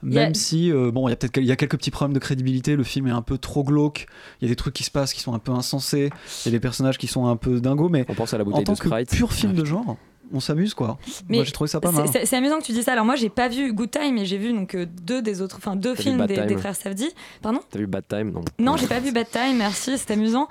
[0.02, 2.14] A- Même si, euh, bon, il y a peut-être il y a quelques petits problèmes
[2.14, 4.06] de crédibilité, le film est un peu trop glauque,
[4.40, 6.10] il y a des trucs qui se passent qui sont un peu insensés,
[6.44, 8.44] il y a des personnages qui sont un peu dingos, mais On pense à la
[8.44, 9.10] en bouteille tant de que Sprite.
[9.10, 9.96] pur film de genre,
[10.32, 10.98] on s'amuse quoi.
[11.28, 12.08] Mais Moi j'ai trouvé ça pas C'est- mal.
[12.12, 12.92] C'est c'est amusant que tu dis ça.
[12.92, 15.56] Alors moi, j'ai pas vu Good Time, mais j'ai vu donc euh, deux des autres,
[15.58, 17.10] enfin deux films des, frères Safdie.
[17.42, 17.60] Pardon?
[17.70, 18.30] T'as vu Bad Time?
[18.32, 18.42] Non.
[18.58, 19.56] Non, j'ai pas vu Bad Time.
[19.56, 20.48] Merci, c'est amusant.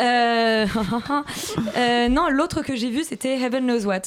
[0.00, 0.66] Euh,
[1.76, 4.02] euh, non, l'autre que j'ai vu, c'était Heaven Knows What.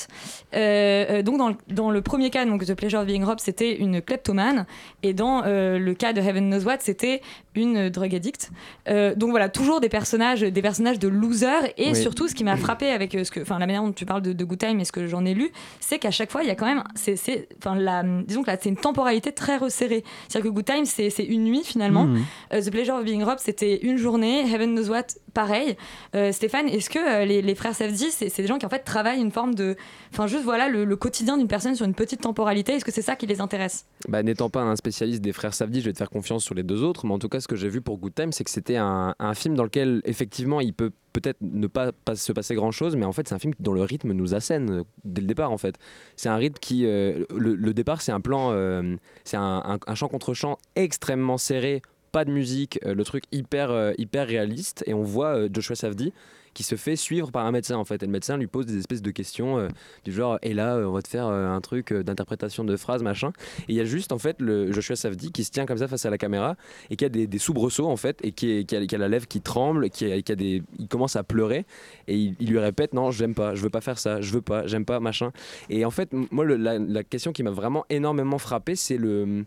[0.56, 3.76] Euh, donc dans le, dans le premier cas, donc The Pleasure of Being Robbed, c'était
[3.78, 4.66] une kleptomane,
[5.04, 7.22] et dans euh, le cas de Heaven Knows What, c'était
[7.56, 8.52] une drug addict.
[8.88, 11.96] Euh, donc voilà, toujours des personnages, des personnages de losers, et Oui.
[11.96, 14.34] surtout ce qui m'a frappé avec ce que, enfin la manière dont tu parles de,
[14.34, 16.52] de Good Time et ce que j'en ai lu, c'est qu'à chaque fois il y
[16.52, 20.04] a quand même, c'est, c'est, enfin la, disons que là c'est une temporalité très resserrée.
[20.28, 22.06] C'est-à-dire que Good Time c'est, une nuit finalement.
[22.06, 22.26] Mmh.
[22.54, 24.42] Euh, The Pleasure of Being Robbed, c'était une journée.
[24.52, 25.76] Heaven Knows What, pareil.
[26.16, 28.70] Euh, Stéphane, est-ce que euh, les, les frères Safdie, c'est c'est des gens qui en
[28.70, 29.76] fait travaillent une forme de.
[30.12, 33.02] Enfin, juste voilà, le, le quotidien d'une personne sur une petite temporalité, est-ce que c'est
[33.02, 33.86] ça qui les intéresse?
[34.08, 36.64] Bah, N'étant pas un spécialiste des frères Safdie, je vais te faire confiance sur les
[36.64, 38.50] deux autres, mais en tout cas, ce que j'ai vu pour Good Time, c'est que
[38.50, 42.98] c'était un, un film dans lequel, effectivement, il peut peut-être ne pas, se passer grand-chose,
[42.98, 45.52] mais en fait, c'est un film dont le rythme nous assène euh, dès le départ,
[45.52, 45.76] en fait.
[46.18, 46.86] C'est un rythme qui...
[46.86, 48.52] euh, le, départ, c'est un plan...
[48.52, 54.28] euh, c'est un, chant contre chant extrêmement serré, pas de musique, le truc hyper, hyper
[54.28, 56.14] réaliste, et on voit Joshua Safdie
[56.56, 58.02] qui se fait suivre par un médecin en fait.
[58.02, 59.68] Et le médecin lui pose des espèces de questions euh,
[60.06, 63.04] du genre et là euh, on va te faire euh, un truc d'interprétation de phrases
[63.04, 63.34] machin
[63.68, 65.88] et il y a juste en fait le Joshua Safdie qui se tient comme ça
[65.88, 66.56] face à la caméra
[66.90, 69.90] et qui a des, des soubresauts en fait et qui, a, la lèvre qui tremble
[69.90, 71.66] qui qui a des il commence à pleurer
[72.08, 74.66] et il, lui répète non j'aime pas je veux pas faire ça je veux pas
[74.66, 75.32] j'aime pas machin
[75.70, 79.44] et en fait moi la, la question qui m'a vraiment énormément frappé c'est le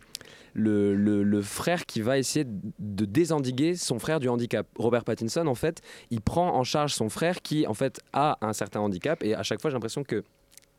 [0.58, 4.66] le, le- le frère qui va essayer de désendiguer son frère du handicap.
[4.76, 8.52] Robert Pattinson, en fait, il prend en charge son frère qui, en fait, a un
[8.52, 9.22] certain handicap.
[9.22, 10.22] Et à chaque fois, j'ai l'impression que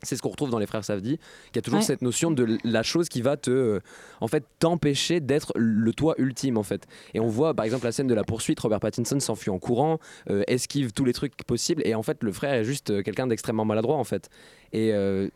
[0.02, 1.84] c'est ce qu'on retrouve dans les frères Safdie, qu'il y a toujours Ouais.
[1.84, 3.80] cette notion de la chose qui va te, euh,
[4.22, 6.86] en fait, t'empêcher d'être le toi ultime, en fait.
[7.12, 9.98] Et on voit, par exemple, la scène de la poursuite, Robert Pattinson s'enfuit en courant,
[10.30, 13.26] euh, esquive tous les trucs possibles, et en fait, le frère est juste euh, quelqu'un
[13.26, 14.30] d'extrêmement maladroit, en fait.
[14.72, 15.28] Et euh,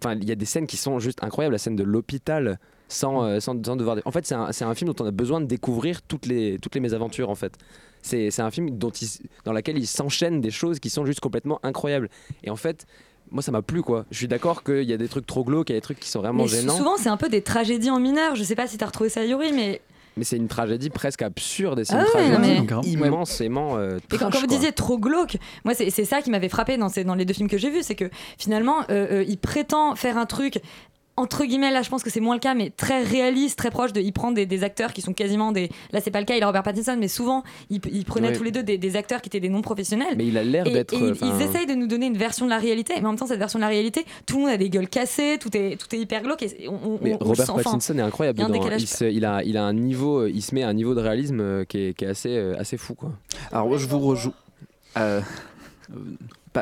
[0.00, 2.58] enfin, il y a des scènes qui sont juste incroyables, la scène de l'hôpital.
[2.88, 3.96] Sans, euh, sans, sans devoir.
[4.04, 6.56] En fait, c'est un, c'est un film dont on a besoin de découvrir toutes les,
[6.62, 7.52] toutes les mésaventures, en fait.
[8.00, 11.04] C'est c'est un film dont il, s- dans lequel il s'enchaîne des choses qui sont
[11.04, 12.08] juste complètement incroyables.
[12.44, 12.86] Et en fait,
[13.32, 14.06] moi, ça m'a plu, quoi.
[14.12, 15.98] Je suis d'accord qu'il y a des trucs trop glauques, il y a des trucs
[15.98, 16.76] qui sont vraiment Mais gênants.
[16.76, 18.36] souvent, c'est un peu des tragédies en mineur.
[18.36, 19.80] Je sais pas si t'as retrouvé ça, Yuri, mais.
[20.18, 23.76] Mais c'est une tragédie presque absurde et c'est Ah une ouais, tragédie mais- immensément.
[23.76, 26.88] euh, Et quand, vous disiez trop glauque, moi c'est c'est ça qui m'avait frappé dans,
[26.88, 29.94] ces- dans les deux films que j'ai vus, c'est que finalement euh, euh, il prétend
[29.94, 30.60] faire un truc
[31.16, 33.92] entre guillemets, là je pense que c'est moins le cas, mais très réaliste, très proche
[33.92, 34.00] de.
[34.00, 35.70] Il prend des, des acteurs qui sont quasiment des.
[35.92, 38.36] Là c'est pas le cas, il a Robert Pattinson, mais souvent il, il prenait Ouais.
[38.36, 40.14] tous les deux des, des acteurs qui étaient des non professionnels.
[40.16, 40.92] Mais il a l'air d'être.
[40.94, 43.26] et ils- essayent de nous donner une version de la réalité, mais en même temps
[43.26, 45.94] cette version de la réalité, tout le monde a des gueules cassées, tout est, tout
[45.94, 46.42] est hyper glauque.
[46.42, 48.68] Et on, on- Mais on- on le Robert enfin, Pattinson est incroyable il dedans.
[48.78, 51.00] Il, se- il a, il a un niveau, il se met à un niveau de
[51.00, 53.12] réalisme euh, qui est, qui est assez, euh, assez fou, quoi.
[53.52, 54.32] Alors moi, je vous rejoins.
[54.98, 55.20] Euh,
[55.92, 55.94] euh,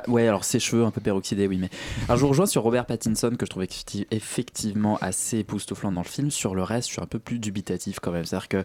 [0.09, 1.71] ouais, alors ses cheveux un peu peroxydés, oui, mais.
[2.05, 6.03] Alors je vous rejoins sur Robert Pattinson que je trouve effecti- effectivement assez époustouflant dans
[6.03, 6.31] le film.
[6.31, 8.25] Sur le reste, je suis un peu plus dubitatif quand même.
[8.25, 8.65] C'est-à-dire que.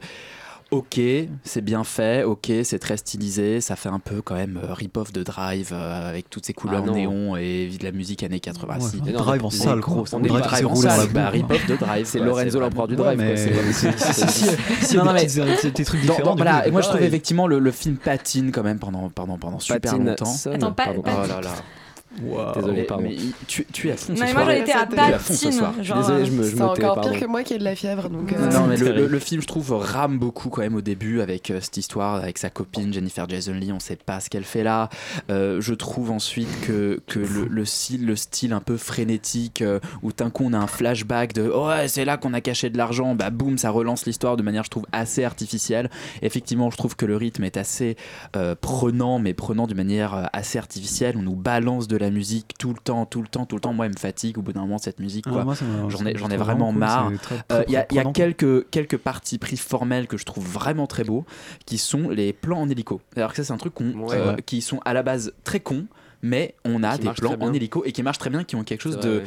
[0.72, 1.00] Ok,
[1.44, 5.12] c'est bien fait, ok, c'est très stylisé, ça fait un peu quand même euh, rip-off
[5.12, 6.94] de Drive euh, avec toutes ces couleurs Ah non.
[6.94, 8.76] néon et de la musique années 80.
[8.78, 10.20] Ouais, non, Drive en salle, gros, quoi.
[10.20, 12.06] on est Drive dans la bah, rip-off de Drive.
[12.06, 13.18] C'est Lorenzo l'empereur du drive.
[13.18, 13.36] quoi.
[13.36, 15.28] C'est- si- Non, a non, des mais-
[15.86, 16.24] trucs Dans- différents.
[16.30, 17.08] dans- du voilà, coup, et moi je trouve pareil.
[17.08, 20.36] effectivement le, le film patine quand même pendant, pendant, pendant super Patine longtemps.
[20.54, 21.02] Attends, pas- pardon.
[21.02, 21.50] pas- Oh là là.
[22.24, 22.54] Waouh.
[22.56, 23.04] Désolé, Mais- pardon.
[23.04, 23.16] mais
[23.48, 24.44] tu, tu es à fond ce Mais soir.
[24.46, 25.52] moi j'ai été à Tu es à fond ce Patine.
[25.60, 25.74] soir.
[25.84, 27.12] genre, Désolé, euh, je me, C'est encore pardon.
[27.12, 28.10] pire que moi qui ai de la fièvre.
[28.10, 29.02] Donc, euh, Non, mais le, terrible.
[29.04, 32.16] le- le film, je trouve, rame beaucoup quand même au début avec euh, cette histoire,
[32.16, 33.72] avec sa copine Jennifer Jason Lee.
[33.72, 34.90] On sait pas ce qu'elle fait là.
[35.30, 39.80] Euh, je trouve ensuite que, que le, le style, le style un peu frénétique, euh,
[40.02, 42.70] où d'un coup on a un flashback de oh, ouais, c'est là qu'on a caché
[42.72, 45.90] de l'argent, bah boum, ça relance l'histoire de manière, je trouve, assez artificielle.
[46.24, 47.96] Effectivement, je trouve que le rythme est assez
[48.36, 51.16] euh, prenant, mais prenant d'une manière euh, assez artificielle.
[51.18, 53.74] On nous balance de la musique tout le temps, tout le temps, tout le temps.
[53.74, 55.26] Moi, elle me fatigue au bout d'un moment cette musique.
[55.28, 55.44] Ah,
[55.90, 57.12] J'en ai, je j'en ai vraiment cool, marre.
[57.22, 60.46] très- Euh, Il y a, il y quelques, quelques parties pris formelles que je trouve
[60.48, 61.26] vraiment très beaux,
[61.66, 63.02] qui sont les plans en hélico.
[63.16, 64.16] Alors que ça, c'est un truc qu'on- Ouais.
[64.16, 64.42] euh, Ouais.
[64.46, 65.86] qui sont à la base très cons,
[66.22, 68.64] mais on a Qui des plans en hélico et qui marchent très bien, qui ont
[68.64, 69.24] quelque chose de, ouais.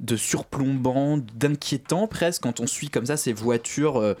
[0.00, 3.96] de surplombant, d'inquiétant presque quand on suit comme ça ces voitures.
[3.98, 4.14] euh,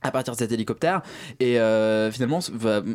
[0.00, 1.02] à partir de cet hélicoptère
[1.40, 2.38] et euh, finalement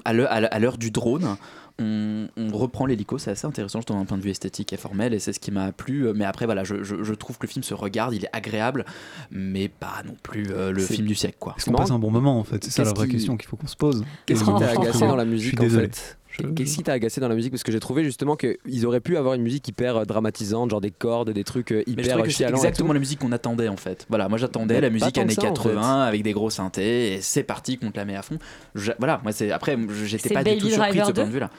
[0.05, 0.13] à
[0.59, 1.35] l'heure du drone
[1.79, 4.77] on, on reprend l'hélico c'est assez intéressant je trouve d'un point de vue esthétique et
[4.77, 7.47] formel et c'est ce qui m'a plu mais après voilà je, je- je trouve que
[7.47, 8.85] le film se regarde il est agréable
[9.31, 11.55] mais pas non plus euh, le film du siècle quoi.
[11.57, 12.63] Est-ce qu'on passe un bon moment en fait?
[12.63, 14.03] C'est ça la vraie qui- question qu'il faut qu'on se pose.
[14.25, 16.17] Qu'est-ce qui t'a agacé dans la musique en fait?
[16.55, 17.51] Qu'est-ce qui t'a agacé dans la musique?
[17.51, 20.81] Parce que j'ai trouvé justement qu'ils auraient pu avoir une musique hyper euh, dramatisante, genre
[20.81, 23.31] des cordes, des trucs euh, Mais je hyper que c'est chialants exactement la musique qu'on
[23.31, 24.05] attendait en fait.
[24.09, 27.43] Voilà, moi j'attendais la musique années ça, en 80 avec des gros synthés et c'est
[27.43, 28.37] parti qu'on te la met à fond.
[28.75, 31.29] Je- voilà, moi c'est après j'étais pas du tout surpris de ce point 2?
[31.29, 31.49] de vue là.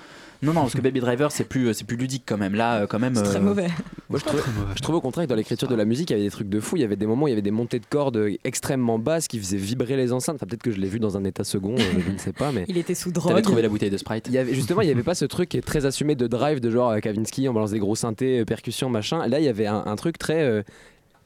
[0.44, 2.54] Non non, parce que Baby Driver c'est plus c'est plus ludique quand même.
[2.54, 3.68] Là euh, quand même C'est très euh, mauvais.
[4.10, 4.42] Moi, je, trouvais,
[4.76, 6.48] je trouvais au contraire que dans l'écriture de la musique, il y avait des trucs
[6.50, 6.76] de fou.
[6.76, 9.26] Il y avait des moments où il y avait des montées de cordes extrêmement basses
[9.28, 10.36] qui faisaient vibrer les enceintes.
[10.36, 12.52] Enfin, peut-être que je l'ai vu dans un état second, euh, je ne sais pas,
[12.52, 12.64] mais.
[12.68, 13.42] Il était sous T'avais drogue.
[13.42, 14.26] trouvé la bouteille de Sprite.
[14.28, 16.26] Il y avait, justement, il n'y avait pas ce truc qui est très assumé de
[16.26, 19.26] drive, de genre Kavinsky, on balance des gros synthés, percussions, machin.
[19.26, 20.42] Là, il y avait un, un truc très.
[20.42, 20.62] euh,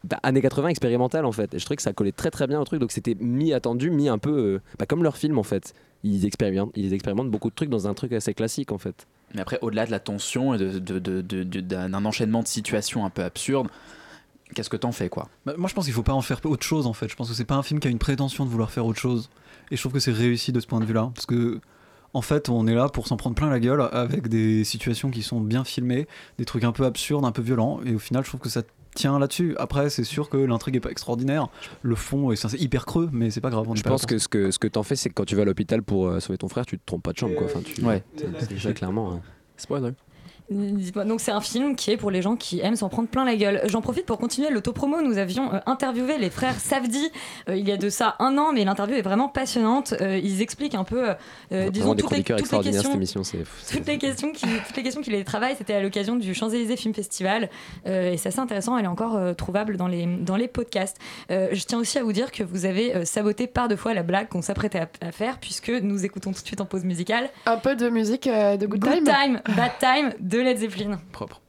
[0.05, 2.61] bah, années 80 expérimental en fait et je trouvais que ça collait très très bien
[2.61, 5.43] au truc donc c'était mi attendu mi un peu euh, bah, comme leur film en
[5.43, 9.07] fait ils expérimentent ils expérimentent beaucoup de trucs dans un truc assez classique en fait
[9.35, 13.11] Mais après au-delà de la tension et de- de- de- d'un enchaînement de situations un
[13.11, 13.69] peu absurdes,
[14.55, 15.29] qu'est-ce que t'en fais quoi?
[15.45, 17.09] Bah, moi je pense qu'il faut pas en faire autre chose en fait.
[17.09, 18.99] Je pense que c'est pas un film qui a une prétention de vouloir faire autre
[19.01, 19.29] chose.
[19.71, 21.11] Et je trouve que c'est réussi de ce point de vue-là.
[21.15, 21.61] Parce que
[22.15, 25.23] En fait, on est là pour s'en prendre plein la gueule avec des situations qui
[25.23, 26.07] sont bien filmées,
[26.39, 28.63] des trucs un peu absurdes, un peu violents, et au final, je trouve que ça
[28.99, 29.55] tient là-dessus.
[29.59, 31.49] Après, c'est sûr que l'intrigue est pas extraordinaire,
[31.83, 33.67] le fond est c'est hyper creux, mais c'est pas grave.
[33.69, 35.43] on Je pense que ce que, ce que t'en fais, c'est que quand tu vas
[35.43, 37.47] à l'hôpital pour euh, sauver ton frère, tu te trompes pas de chambre, quoi.
[37.47, 37.81] Enfin, tu...
[37.83, 38.03] Ouais.
[38.17, 39.13] c'est- c'est déjà clairement.
[39.15, 39.21] hein.
[39.57, 39.91] Spoiler.
[39.91, 40.08] Dites-moi,
[40.51, 43.37] donc c'est un film qui est pour les gens qui aiment s'en prendre plein la
[43.37, 43.61] gueule.
[43.67, 45.03] J'en profite pour continuer l'autopromo.
[45.03, 47.11] Nous avions euh, interviewé les frères Savdi
[47.49, 49.95] euh, il y a de ça un an, mais l'interview est vraiment passionnante.
[50.01, 51.11] Euh, ils expliquent un peu,
[51.53, 52.95] euh, disons, toutes les, toutes les questions.
[52.95, 53.39] émission, c'est.
[53.63, 56.35] c'est- Toutes les questions qui, toutes les questions qui les travaillent, c'était à l'occasion du
[56.35, 57.51] Champs-Élysées Film Festival.
[57.87, 60.97] Euh, et c'est assez intéressant, elle est encore euh, trouvable dans les, dans les podcasts.
[61.31, 63.93] Euh, je tiens aussi à vous dire que vous avez euh, saboté par deux fois
[63.95, 66.85] la blague qu'on s'apprêtait à, à faire, puisque nous écoutons tout de suite en pause
[66.85, 67.29] musicale.
[67.47, 69.41] Un peu de musique euh, de Good, Good Time.
[69.45, 70.98] Time, Bad Time de Led Zeppelin.
[71.12, 71.40] Propre.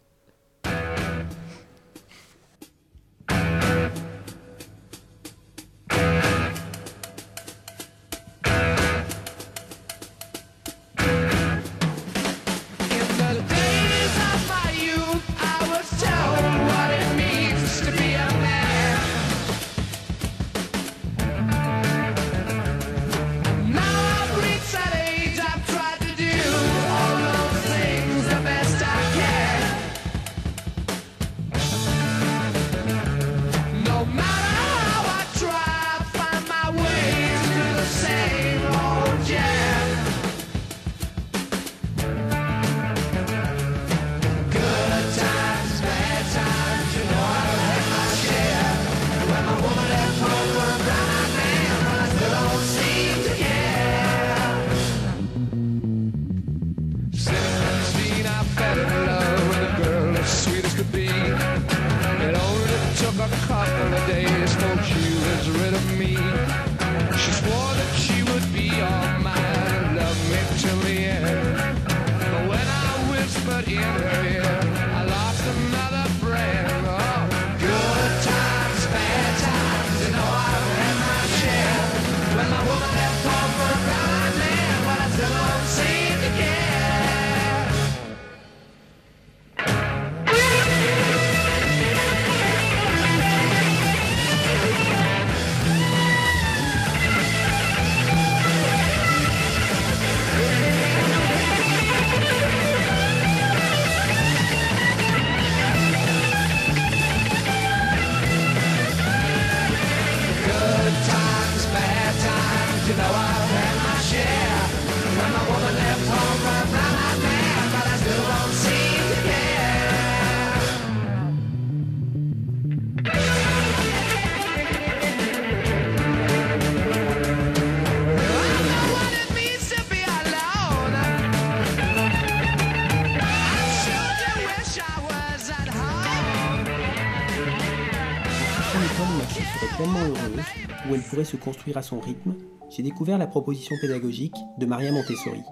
[141.23, 142.35] Se construire à son rythme,
[142.69, 145.43] j'ai découvert la proposition pédagogique de Maria Montessori.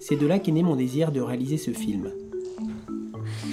[0.00, 2.10] C'est de là qu'est né mon désir de réaliser ce film.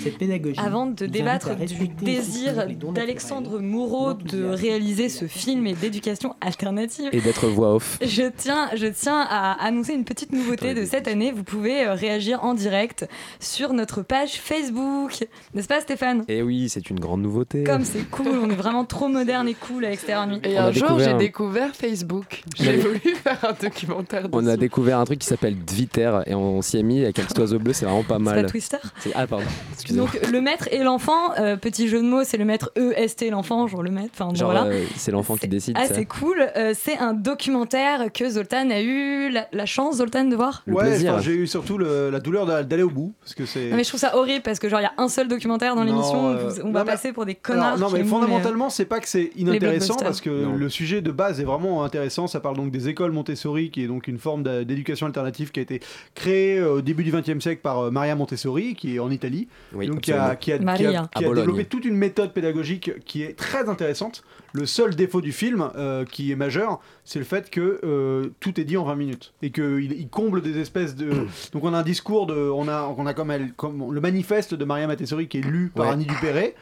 [0.09, 0.59] Cette pédagogie.
[0.59, 7.21] Avant de débattre du désir d'Alexandre Moureau de réaliser ce film et d'éducation alternative, Et
[7.21, 7.97] d'être voix off.
[8.01, 11.31] je tiens, je tiens à annoncer une petite nouveauté de cette année.
[11.31, 13.07] Vous pouvez euh, réagir en direct
[13.39, 15.25] sur notre page Facebook.
[15.53, 16.23] N'est-ce pas Stéphane?
[16.27, 17.63] Et oui, c'est une grande nouveauté.
[17.63, 20.39] Comme c'est cool, on est vraiment trop moderne et cool à Extérieur Nuit.
[20.43, 22.43] Et On a un jour, j'ai un- découvert Facebook.
[22.55, 24.51] J'ai voulu faire un documentaire On dessus.
[24.51, 27.39] a découvert un truc qui s'appelle Dviter et on s'y est mis avec un petit
[27.39, 28.43] oiseau bleu, c'est vraiment pas C'est mal.
[28.45, 28.77] pas Twister?
[28.99, 29.96] C'est- Ah pardon, excusez-moi.
[29.97, 33.67] Donc le maître et l'enfant, euh, petit jeu de mots, c'est le maître EST l'enfant,
[33.67, 34.11] genre le maître.
[34.13, 34.67] Enfin bon, Genre voilà.
[34.67, 35.75] euh, c'est l'enfant qui décide.
[35.79, 36.47] Ah, c'est cool.
[36.55, 40.63] Euh, c'est un documentaire que Zoltan a eu la, la chance, Zoltan, de voir.
[40.67, 43.13] ouais, enfin, j'ai eu surtout le- la douleur d'a- d'aller au bout.
[43.21, 43.69] Parce que c'est.
[43.69, 45.75] Non, mais je trouve ça horrible parce que genre il y a un seul documentaire
[45.75, 47.79] dans Non, l'émission, euh, on va passer pour des Alors, connards.
[47.79, 50.53] non, mais fondamentalement, c'est pas que c'est inintéressant parce que Non.
[50.55, 52.27] le sujet de base est vraiment intéressant.
[52.27, 55.63] Ça parle donc des écoles Montessori, qui est donc une forme d'éducation alternative qui a
[55.63, 55.79] été
[56.15, 59.47] créée au début du XXe siècle par Maria Montessori, qui est en Italie.
[59.73, 60.37] Oui, donc qui a, absolument.
[60.39, 61.09] qui a- qui a- Maria.
[61.15, 61.45] qui À a Bologne.
[61.45, 64.23] développé toute une méthode pédagogique qui est très intéressante.
[64.53, 68.59] Le seul défaut du film, euh, qui est majeur, c'est le fait que euh, tout
[68.59, 71.09] est dit en 20 minutes et qu'il il comble des espèces de.
[71.53, 74.53] donc on a un discours de, on a, on a comme, elle, comme le manifeste
[74.53, 75.93] de Maria Montessori qui est lu par Ouais.
[75.93, 76.55] Annie Dupéré.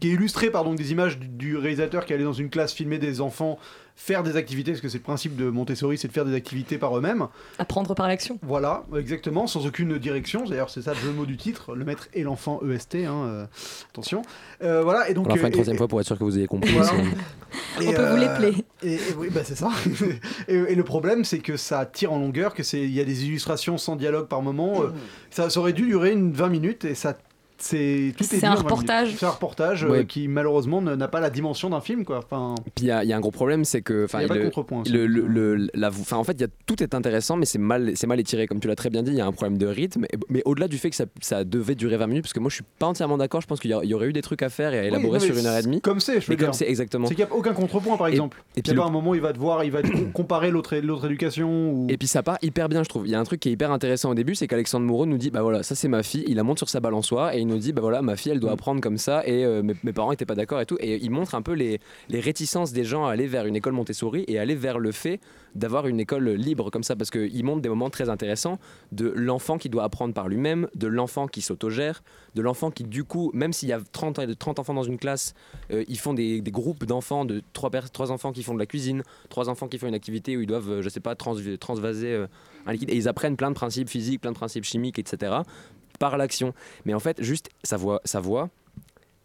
[0.00, 2.72] qui est illustré par donc des images du, du réalisateur qui allait dans une classe
[2.72, 3.58] filmer des enfants
[4.02, 6.78] faire des activités, parce que c'est le principe de Montessori, c'est de faire des activités
[6.78, 7.26] par eux-mêmes.
[7.58, 8.38] Apprendre par l'action.
[8.42, 10.44] Voilà, exactement, sans aucune direction.
[10.46, 12.94] D'ailleurs, c'est ça le jeu mots du titre, le maître et l'enfant EST.
[13.06, 13.46] Hein, euh,
[13.90, 14.22] attention.
[14.62, 15.26] Euh, voilà, et donc.
[15.26, 16.72] On la fera euh, une troisième et- fois pour être sûr que vous ayez compris.
[16.72, 16.88] Voilà.
[16.88, 18.54] c'est- Et, On peut vous les euh, plaire.
[18.82, 19.70] Et, et oui, bah c'est ça.
[20.48, 23.04] et, et le problème, c'est que ça tire en longueur, que c'est il y a
[23.04, 24.82] des illustrations sans dialogue par moment.
[24.82, 24.88] euh,
[25.30, 27.18] ça, ça aurait dû durer une 20 minutes et ça.
[27.62, 29.06] C'est tout est un en 20 reportage.
[29.06, 29.20] minutes.
[29.20, 30.04] C'est un reportage euh, Ouais.
[30.06, 32.18] qui malheureusement n'a pas la dimension d'un film quoi.
[32.18, 34.04] Enfin, Puis il y, a- il y a un gros problème, c'est que.
[34.04, 34.40] enfin, Il y a pas de
[34.90, 37.44] le- le- le- le- la- enfin, en fait, il y a, tout est intéressant, mais
[37.46, 38.46] c'est mal, c'est mal étiré.
[38.46, 40.06] Comme tu l'as très bien dit, il y a un problème de rythme.
[40.28, 42.54] Mais au-delà du fait que ça, ça devait durer 20 minutes, parce que moi je
[42.54, 44.42] suis pas entièrement d'accord, je pense qu'il y, a- il y aurait eu des trucs
[44.42, 45.80] à faire et à élaborer Oui, sur une heure et demie.
[45.80, 46.54] Comme c'est, je veux comme dire.
[46.54, 47.06] c'est exactement.
[47.08, 48.42] C'est qu'il n'y a aucun contrepoint par exemple.
[48.56, 49.70] et il puis n'y a le- pas un moment où il va te voir, il
[49.70, 51.72] va te comparer l'autre l'autre éducation.
[51.72, 51.86] Ou...
[51.90, 53.06] Et puis ça part hyper bien, je trouve.
[53.06, 55.18] Il y a un truc qui est hyper intéressant au début, c'est qu'Alexandre Moreau nous
[55.18, 56.24] dit bah voilà, ça c'est ma fille.
[56.26, 58.38] Il la monte sur sa balançoire et il nous dit bah voilà, ma fille elle
[58.38, 58.40] Mm.
[58.40, 60.76] doit apprendre comme ça et euh, mes, mes parents étaient pas d'accord et tout.
[60.80, 63.72] Et il montre un peu les, les réticences des gens à aller vers une école
[63.74, 65.20] Montessori et aller vers le fait
[65.54, 68.58] d'avoir une école libre comme ça parce qu'il montre des moments très intéressants
[68.92, 72.02] de l'enfant qui doit apprendre par lui-même, de l'enfant qui s'autogère,
[72.36, 75.34] de l'enfant qui du coup, même s'il y a 30, 30 enfants dans une classe,
[75.72, 77.70] euh, ils font des, des groupes d'enfants, de trois,
[78.12, 80.70] enfants qui font de la cuisine, trois enfants qui font une activité où ils doivent,
[80.70, 82.26] euh, je sais pas, trans- transvaser euh,
[82.66, 82.90] un liquide.
[82.90, 85.32] Et ils apprennent plein de principes physiques, plein de principes chimiques, etc.
[86.00, 86.52] par l'action.
[86.84, 88.50] Mais en fait, juste sa voix, sa voix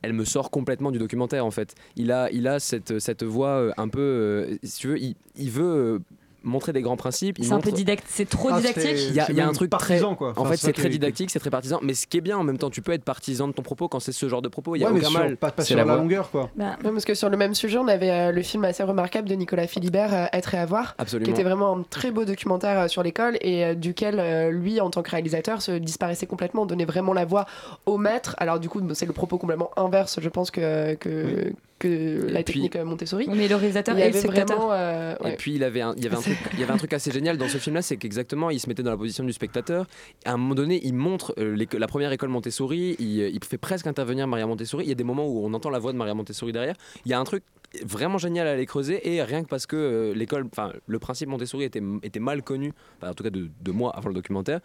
[0.05, 1.73] elle me sort complètement du documentaire en fait.
[1.95, 5.15] Il a, il a cette, cette voix euh, un peu, euh, si tu veux, il,
[5.35, 5.99] il veut euh,
[6.45, 7.37] montrer des grands principes.
[7.41, 8.85] C'est un peu montre- didactique, c'est trop Ah, didactique.
[9.09, 10.33] il y a, y un truc partisan, très, quoi.
[10.37, 11.79] En fait, c'est très didactique, c'est très partisan.
[11.81, 13.87] Mais ce qui est bien en même temps, tu peux être partisan de ton propos
[13.87, 14.75] quand c'est ce genre de propos.
[14.75, 15.37] Il y a Ouais, aucun sur- mal.
[15.37, 16.49] pas, pas sur la, longueur quoi.
[16.55, 19.27] Bah, Ouais, parce que sur le même sujet, on avait euh, le film assez remarquable
[19.27, 21.25] de Nicolas Philibert, euh, Être et avoir, Absolument.
[21.25, 24.79] qui était vraiment un très beau documentaire euh, sur l'école et euh, duquel euh, lui,
[24.81, 27.45] en tant que réalisateur, se disparaissait complètement, donnait vraiment la voix
[27.85, 28.35] au maître.
[28.37, 32.53] Alors du coup, c'est le propos complètement inverse, je pense, que, que, que la puis-
[32.53, 33.27] technique euh, Montessori.
[33.29, 34.57] mais le réalisateur et le avait spectateur.
[34.57, 34.73] vraiment...
[34.73, 36.77] euh, Et puis il avait un, il y avait un truc, il y avait un
[36.77, 39.33] truc assez génial dans ce film-là, c'est qu'exactement il se mettait dans la position du
[39.33, 39.85] spectateur.
[40.23, 42.95] À un moment donné, il montre euh, la première école Montessori.
[42.99, 44.85] Il, il fait presque intervenir Maria Montessori.
[44.85, 46.75] Il y a des moments où on entend la voix de Maria Montessori derrière.
[47.05, 47.43] Il y a un truc
[47.85, 51.27] vraiment génial à aller creuser et rien que parce que euh, l'école, enfin le principe
[51.27, 52.71] Montessori était, était mal connu,
[53.03, 54.61] en tout cas de, de moi avant le documentaire,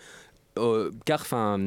[0.58, 1.58] euh, car enfin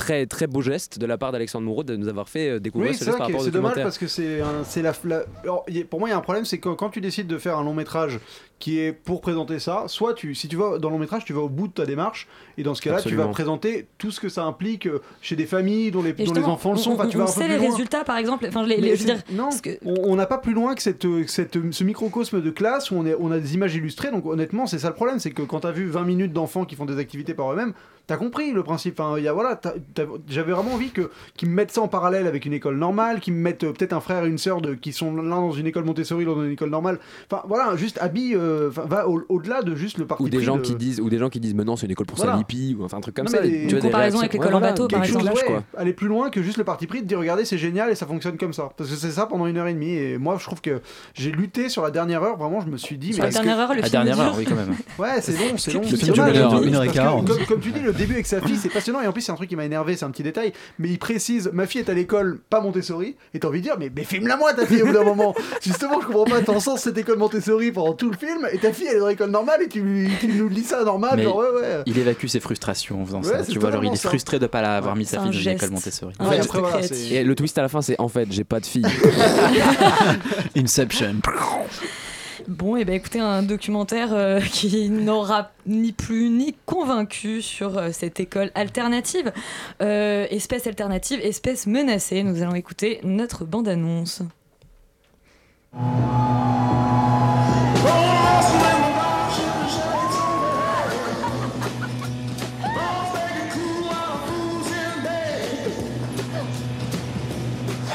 [0.00, 2.90] très très beau geste de la part d'Alexandre Moreau de nous avoir fait euh, découvrir
[2.90, 4.38] Oui, ce c'est geste par rapport au c'est dommage parce que c'est
[4.82, 6.88] la, la- alors, y a- pour moi il y a un problème c'est que quand
[6.90, 8.18] tu décides de faire un long métrage
[8.58, 11.32] qui est pour présenter ça, soit tu si tu vas dans le long métrage tu
[11.32, 14.20] vas au bout de ta démarche et dans ce cas-là tu vas présenter tout ce
[14.20, 16.96] que ça implique euh, chez des familles dont les, dont enfants le on- sont.
[16.98, 17.70] On, tu vas on un peu sait plus les loin.
[17.70, 18.46] résultats, par exemple.
[18.48, 20.82] Enfin, les- les- je veux dire, non, parce que- on n'a pas plus loin que
[20.82, 24.10] cette, euh, cette, ce microcosme de classe où on, est, on a des images illustrées.
[24.10, 26.74] Donc honnêtement, c'est ça le problème, c'est que quand t'as vu 20 minutes d'enfants qui
[26.76, 27.72] font des activités par eux-mêmes,
[28.10, 28.98] t'as compris le principe.
[28.98, 31.80] Enfin, il y a, voilà, t'as- t'as- j'avais vraiment envie que qu'ils me mettent ça
[31.80, 34.38] en parallèle avec une école normale, qu'ils me mettent euh, peut-être un frère et une
[34.38, 36.98] sœur de, qui sont l'un dans une école Montessori, l'autre dans une école normale.
[37.30, 40.38] Enfin voilà, juste habille, euh, enfin, va au- au-delà de juste le parti ou des
[40.38, 42.06] pris gens de- qui disent ou des gens qui disent mais non c'est une école
[42.06, 42.32] pour Voilà.
[42.32, 44.32] Salipi ou enfin un truc comme Non, ça mais Tu des- vois, Une comparaison avec
[44.32, 45.24] l'école Ouais, en voilà, bateau, par chose, exemple.
[45.36, 45.80] lâche, ouais, quoi.
[45.80, 48.06] aller plus loin que juste le parti pris de dire regardez c'est génial et ça
[48.06, 50.44] fonctionne comme ça parce que c'est ça pendant une heure et demie et moi je
[50.44, 50.80] trouve que
[51.14, 53.60] j'ai lutté sur la dernière heure vraiment je me suis dit Sur la dernière que-
[53.62, 54.74] heure, le La film dernière heure, oui, quand même.
[54.98, 57.16] ouais c'est long c'est long Le c'est film dure une heure- et quart.
[57.24, 59.32] comme, comme tu dis le début avec sa fille c'est passionnant et en plus c'est
[59.32, 61.88] un truc qui m'a énervé c'est un petit détail mais il précise ma fille est
[61.88, 64.82] à l'école pas Montessori et t'as envie de dire mais, mais filme-la moi ta fille
[64.82, 68.10] au bout d'un moment justement je comprends pas t'en sens cette école Montessori pendant tout
[68.10, 70.48] le film et ta fille elle est dans l'école normale et tu, lui- tu nous
[70.48, 73.44] lis ça normal Mais genre ouais ouais Il évacue ses frustrations en faisant Ouais, ça.
[73.44, 74.08] Tu vois, genre, il est ça.
[74.08, 75.56] frustré de ne pas avoir mis sa fille dans une geste.
[75.62, 76.14] école Montessori.
[76.20, 78.60] Ouais, geste après, voilà, et le twist à la fin c'est en fait j'ai pas
[78.60, 78.84] de fille
[80.56, 81.16] Inception.
[82.50, 87.90] Bon, et ben écoutez, un documentaire euh, qui n'aura ni plus ni convaincu sur euh,
[87.92, 89.32] cette école alternative,
[89.80, 92.24] Euh, espèce alternative, espèce menacée.
[92.24, 94.22] Nous allons écouter notre bande-annonce.
[95.72, 95.78] La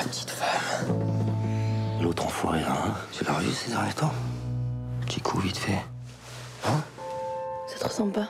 [0.05, 0.95] petite femme.
[2.01, 4.13] L'autre enfoiré hein Tu l'as revu ces derniers temps
[5.05, 5.79] Petit coup vite fait.
[6.63, 8.29] Ça te ressemble pas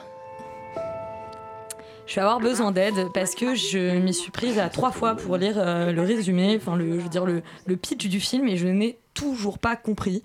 [2.06, 5.36] Je vais avoir besoin d'aide parce que je m'y suis prise à trois fois pour
[5.36, 8.56] lire euh, le résumé, enfin le, je veux dire le, le pitch du film et
[8.56, 10.22] je n'ai toujours pas compris.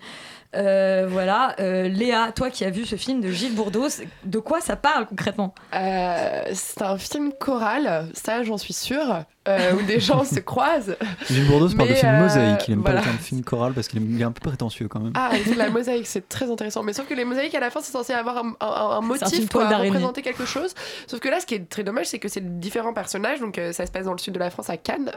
[0.54, 3.86] Euh, voilà, Euh, Léa, toi qui as vu ce film de Gilles Bourdeau,
[4.24, 5.54] de quoi ça parle concrètement?
[5.74, 9.24] Euh, c'est un film choral, ça j'en suis sûre.
[9.48, 10.94] euh, où des gens se croisent.
[11.28, 13.00] Gilles Bourdeau parle de film mosaïque, il aime voilà.
[13.00, 15.12] pas le terme film choral parce qu'il est- un peu prétentieux quand même.
[15.16, 16.84] Ah, la mosaïque, c'est très intéressant.
[16.84, 19.88] Mais sauf que les mosaïques, à la fin, c'est censé avoir un, motif, d'araignée.
[19.88, 20.74] représenter quelque chose.
[21.08, 23.40] Sauf que là, ce qui est très dommage, c'est que c'est différents personnages.
[23.40, 25.10] Donc, euh, ça se passe dans le sud de la France, à Cannes,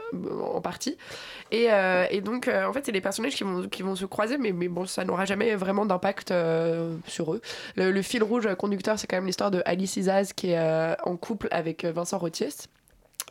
[0.54, 0.96] en partie.
[1.52, 4.06] Et, euh, et donc, euh, en fait, c'est des personnages qui vont, qui vont se
[4.06, 7.40] croiser, mais, mais bon, ça n'aura jamais vraiment d'impact euh, sur eux.
[7.76, 11.16] Le, fil rouge conducteur, c'est quand même l'histoire de Alice Isaz, qui est euh, en
[11.16, 12.68] couple avec euh, Vincent Rotiès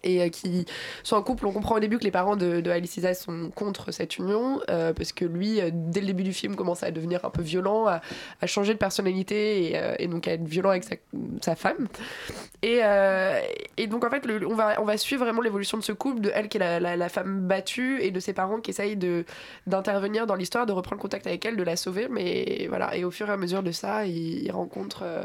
[0.06, 0.66] et euh, qui
[1.04, 1.46] sont en couple.
[1.46, 4.94] On comprend au début que les parents de, Alice Isaz sont contre cette union euh,
[4.94, 7.88] parce que lui, euh, dès le début du film, commence à devenir un peu violent,
[7.88, 8.02] à,
[8.46, 10.84] changer de personnalité et, donc à être violent avec
[11.42, 11.88] sa, femme.
[12.62, 12.78] Et,
[13.88, 16.80] donc en fait, on, va, suivre vraiment l'évolution de ce couple, de elle qui est
[16.80, 18.98] la, femme battue et de ses parents qui essayent
[19.66, 22.08] d'intervenir dans l'histoire, de reprendre contact avec elle, de la sauver.
[22.10, 25.24] Mais voilà, et au fur et à mesure de ça, il, il rencontre euh,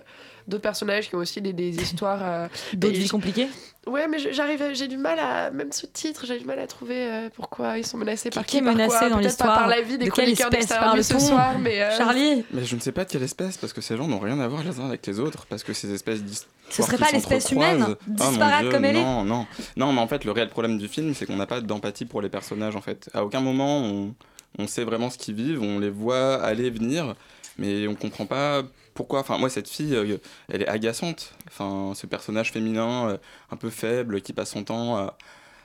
[0.50, 2.20] d'autres personnages qui ont aussi des, des histoires.
[2.22, 3.48] euh, D'autres vies compliquées
[3.86, 6.96] Ouais, mais j'arrive, j'ai du mal à, même ce titre, j'ai du mal à trouver
[7.10, 9.08] euh, pourquoi ils sont menacés par qui est par menacé quoi.
[9.08, 12.44] dans l'histoire par la vie des De quelle chroniqueurs d'extérieur ce soir, mais euh, Charlie
[12.52, 14.48] Mais je ne sais pas de quelle espèce, parce que ces gens n'ont rien à
[14.48, 16.20] voir les uns avec les autres, parce que ces espèces.
[16.68, 19.46] Ce serait qui pas l'espèce humaine, Ah, disparate comme elle est Non, non.
[19.78, 22.20] Non, mais en fait, le réel problème du film, c'est qu'on n'a pas d'empathie pour
[22.20, 23.08] les personnages, en fait.
[23.14, 24.14] À aucun moment, on,
[24.58, 27.14] on sait vraiment ce qu'ils vivent, on les voit aller et venir,
[27.60, 28.62] mais on comprend pas
[28.94, 29.20] pourquoi.
[29.20, 30.16] Enfin, moi, cette fille, euh,
[30.48, 31.34] elle est agaçante.
[31.46, 33.18] Enfin, ce personnage féminin, euh,
[33.52, 35.16] un peu faible, qui passe son temps à,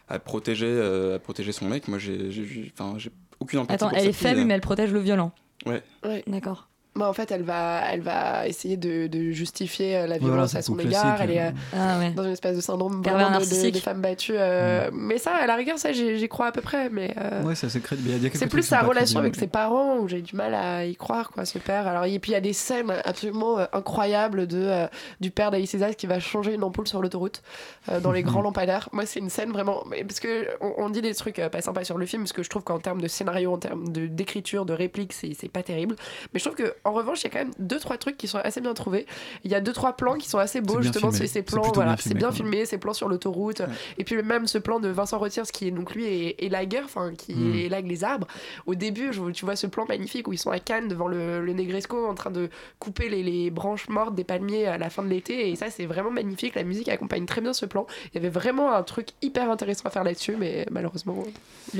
[0.07, 3.89] à protéger, euh, à protéger son mec, moi, j'ai j'ai- enfin, j'ai aucune empathie Attends,
[3.89, 4.27] pour elle est fille.
[4.27, 5.31] faible, mais elle protège le violent.
[5.65, 5.81] Ouais.
[6.03, 6.23] Ouais.
[6.27, 6.69] D'accord.
[6.97, 10.51] Bah, en fait, elle va, elle va essayer de, de justifier euh, la Voilà, violence
[10.51, 11.21] c'est à son égard.
[11.21, 12.11] Elle est euh, Ah ouais.
[12.11, 14.35] dans une espèce de syndrome vraiment de, de- femmes battues.
[14.37, 16.89] euh, Mais ça, à la rigueur, ça, j'y crois à peu près.
[16.89, 18.07] Mais euh, Ouais, c'est assez crédible.
[18.07, 20.07] Il y a- il y a quelques c'est plus sa relation avec ses parents où
[20.07, 21.85] j'ai du mal à y croire, quoi, ce père.
[21.87, 24.87] Alors, et puis, il y a des scènes absolument euh, incroyables de, euh,
[25.19, 27.41] du père d'Alice qui va changer une ampoule sur l'autoroute
[27.89, 28.87] euh, dans les grands lampadaires.
[28.93, 29.83] Moi, c'est une scène vraiment.
[30.07, 32.41] Parce que on, on dit des trucs euh, pas sympas sur le film, parce que
[32.43, 35.61] je trouve qu'en termes de scénario, en termes de- d'écriture, de, réplique, c'est c'est pas
[35.63, 35.97] terrible.
[36.33, 38.27] Mais je trouve que en revanche, il y a quand même deux, trois trucs qui
[38.27, 39.05] sont assez bien trouvés.
[39.43, 41.11] Il y a deux, trois plans qui sont assez beaux, justement.
[41.11, 41.27] filmé.
[41.27, 43.61] Ces plans, voilà, bien c'est filmé, bien filmé, ces plans sur l'autoroute.
[43.97, 46.81] Et puis même ce plan de Vincent Retiers, qui est donc lui et, et Lager,
[46.85, 47.55] enfin, qui Mm.
[47.55, 48.27] est là avec les arbres.
[48.65, 51.43] Au début, je- tu vois ce plan magnifique où ils sont à Cannes devant le,
[51.43, 55.03] le Negresco en train de couper les, les branches mortes des palmiers à la fin
[55.03, 55.49] de l'été.
[55.49, 56.55] Et ça, c'est vraiment magnifique.
[56.55, 57.87] La musique accompagne très bien ce plan.
[58.13, 61.23] Il y avait vraiment un truc hyper intéressant à faire là-dessus, mais malheureusement,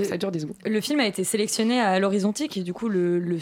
[0.03, 0.55] ça dure 10 secondes.
[0.65, 3.37] Le film a été sélectionné à l'Horizontique, et du coup, le, le-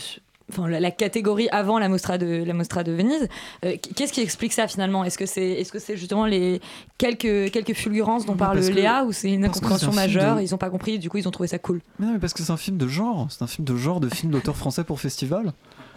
[0.51, 3.27] enfin, la, la catégorie avant la Mostra de, la Mostra de Venise.
[3.65, 5.03] Euh, Qu'est-ce qui explique ça finalement?
[5.03, 6.61] Est-ce que c'est est -ce c'est justement les
[6.97, 10.69] quelques, quelques fulgurances dont parle Léa, ou c'est une incompréhension majeure de- Ils n'ont pas
[10.69, 11.81] compris, du coup, ils ont trouvé ça cool.
[11.99, 13.27] Mais non, mais parce que c'est un film de genre.
[13.29, 15.53] C'est un film de genre de film d'auteur français pour festival.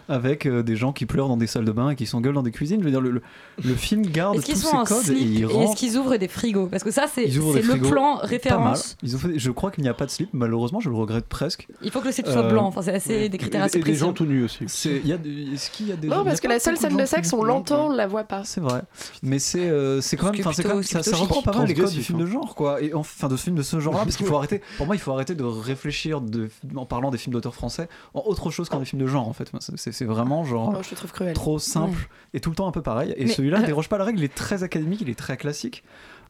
[0.09, 2.43] Avec euh, des gens qui pleurent dans des salles de bain et qui s'engueulent dans
[2.43, 2.79] des cuisines.
[2.79, 3.21] Je veux dire, le, le-
[3.63, 6.15] le film garde Est-ce tous en codes et slip il et rend est-ce qu'ils ouvrent
[6.17, 7.31] des frigos Parce que ça, c'est des
[7.61, 8.95] le plan référence.
[9.03, 11.25] Ils ont fait- je crois qu'il n'y a pas de slip, malheureusement, je le regrette
[11.27, 11.67] presque.
[11.81, 12.65] Il faut que le slip soit Euh, blanc.
[12.67, 13.97] Enfin, c'est assez des critères assez précis.
[14.43, 14.63] aussi.
[14.67, 16.77] C'est- il y a des- Est-ce qu'il y a des Non, parce que la seule
[16.77, 18.43] scène de gens sexe, on l'entend, on la voit pas.
[18.43, 18.81] C'est vrai.
[19.23, 21.73] Mais c'est euh, c'est quand même, Ce plutôt- quand ce ça, reprend pas mal les
[21.73, 22.81] codes du film de genre, quoi.
[22.81, 24.61] Et enfin, de films de ce genre-là, parce qu'il faut arrêter.
[24.77, 28.21] Pour moi, il faut arrêter de réfléchir de, en parlant des films d'auteurs français en
[28.25, 29.51] autre chose qu'en des films de genre, en fait.
[29.75, 32.07] C'est c'est vraiment genre Oh, je trouve trop simple Ouais.
[32.35, 33.13] et tout le temps un peu pareil.
[33.17, 34.19] Et celui-là ne déroge pas la règle.
[34.19, 35.83] Il est très académique, il est très classique.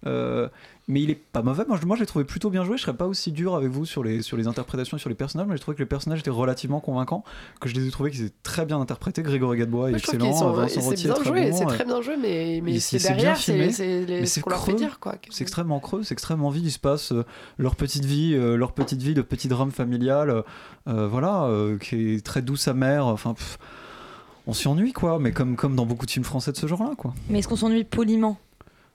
[0.05, 0.47] Euh,
[0.87, 1.65] mais il est pas mauvais.
[1.67, 2.77] Moi, je, moi, je l'ai trouvé plutôt bien joué.
[2.77, 5.15] Je serais pas aussi dur avec vous sur les, sur les interprétations et sur les
[5.15, 7.23] personnages, mais j'ai trouvé que les personnages étaient relativement convaincants,
[7.59, 9.21] que je les ai trouvés qu'ils étaient très bien interprétés.
[9.21, 11.83] Grégory Gadebois est Moi, excellent, sont- Vincent c'est Rottier bien très joué, bon, c'est très
[11.85, 14.71] bien joué, mais, c'est derrière, c'est filmé, c'est les- mais ce c'est qu'on leur fait
[14.73, 14.79] creux.
[14.79, 15.15] dire, quoi.
[15.29, 16.65] C'est extrêmement creux, c'est extrêmement vide.
[16.65, 17.25] Il se passe euh,
[17.57, 20.43] leur petite vie, euh, leur petite vie de petit drame familial,
[20.87, 23.07] euh, voilà, euh, qui est très douce amère.
[23.07, 23.57] Enfin, pff,
[24.45, 26.91] on s'y ennuie quoi, mais comme comme dans beaucoup de films français de ce genre-là
[26.97, 27.13] quoi.
[27.29, 28.37] Mais est-ce qu'on s'ennuie poliment?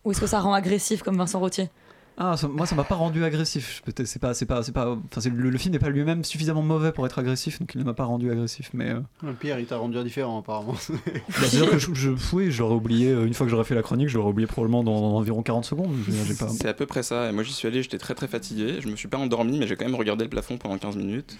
[0.04, 1.70] Ou est-ce que ça rend agressif comme Vincent Rottier
[2.18, 3.82] Ah, ça- moi ça m'a pas rendu agressif.
[3.84, 4.96] Peut-être c'est pas c'est pas c'est pas.
[5.16, 7.84] Enfin, le, le film n'est pas lui-même suffisamment mauvais pour être agressif, donc il ne
[7.84, 8.70] m'a pas rendu agressif.
[8.74, 10.72] Mais euh, Pierre, il t'a rendu indifférent apparemment.
[10.90, 10.98] bah,
[11.30, 13.82] c'est-à-dire que je, je, oui, je l'aurais oublié euh, une fois que j'aurais fait la
[13.82, 15.90] chronique, je l'aurais oublié probablement dans, dans environ 40 secondes.
[16.06, 16.48] Dire, pas.
[16.48, 17.28] C'est à peu près ça.
[17.28, 18.76] Et moi, j'y suis allé, j'étais très très fatigué.
[18.80, 21.36] Je me suis pas endormi, mais j'ai quand même regardé le plafond pendant 15 minutes.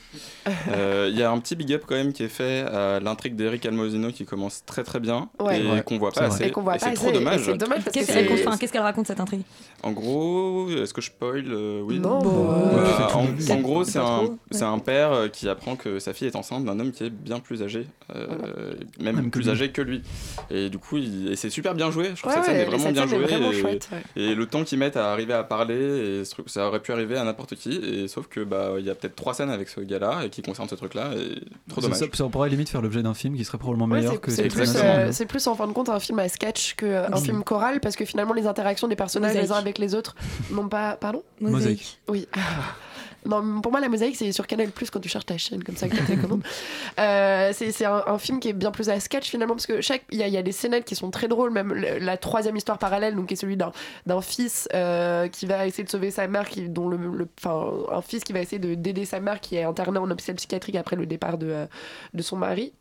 [0.69, 3.37] Euh, Il y a un petit big up quand même qui est fait à l'intrigue
[3.37, 5.61] d'Eric Almosino qui commence très très bien Ouais.
[5.61, 6.45] et Ouais, qu'on voit pas assez.
[6.47, 7.43] Et qu'on voit pas c'est trop dommage.
[7.93, 9.43] qu'est-ce qu'elle raconte cette intrigue?
[9.85, 11.99] En gros, est-ce que je spoil Euh, Oui.
[11.99, 16.13] Non, bah, Euh, en, gros, C'est un, c'est un père euh, qui apprend que sa
[16.13, 19.83] fille est enceinte d'un homme qui est bien plus âgé, euh, même, plus âgé que
[19.83, 20.03] lui.
[20.51, 22.11] Et du coup, il- et c'est super bien joué.
[22.15, 23.19] Je trouve Ouais, que cette scène ouais, est vraiment bien jouée.
[23.25, 24.23] vraiment et, chouette, ouais.
[24.23, 25.75] et le temps qu'ils mettent à arriver à parler,
[26.21, 27.73] et ce truc- ça aurait pu arriver à n'importe qui.
[27.77, 30.43] Et sauf que bah il y a peut-être trois scènes avec ce gars-là et qui
[30.43, 31.11] concernent ce truc-là.
[31.69, 31.99] Trop Ça, dommage.
[31.99, 34.31] ça, ça pourrait limite faire l'objet d'un film qui serait probablement Ouais, meilleur c'est- que
[34.31, 34.83] c'est cette plus, scène.
[35.09, 37.97] euh, c'est plus en fin de compte un film à sketch qu'un film choral parce
[37.97, 39.72] que finalement les interactions des personnages les uns Mosaïque.
[39.73, 40.15] Avec les autres
[40.51, 40.97] Non, pas.
[40.97, 41.99] Pardon Mosaïque.
[42.09, 42.29] Oui.
[43.25, 45.77] Non, pour moi, la mosaïque, c'est sur Canal Plus quand tu cherches ta chaîne, comme
[45.77, 46.01] ça que tu
[46.99, 49.81] euh, c'est c'est un, un film qui est bien plus à sketch finalement, parce que
[49.81, 51.99] chaque il y, a- il y a des scénettes qui sont très drôles, même le-
[52.01, 53.71] la troisième histoire parallèle, donc qui est celui d'un
[54.07, 57.71] d'un fils euh, qui va essayer de sauver sa mère, qui, dont le, le- enfin,
[57.97, 60.75] un fils qui va essayer de- d'aider sa mère qui est internée en hôpital psychiatrique
[60.75, 61.67] après le départ de, euh,
[62.15, 62.73] de son mari.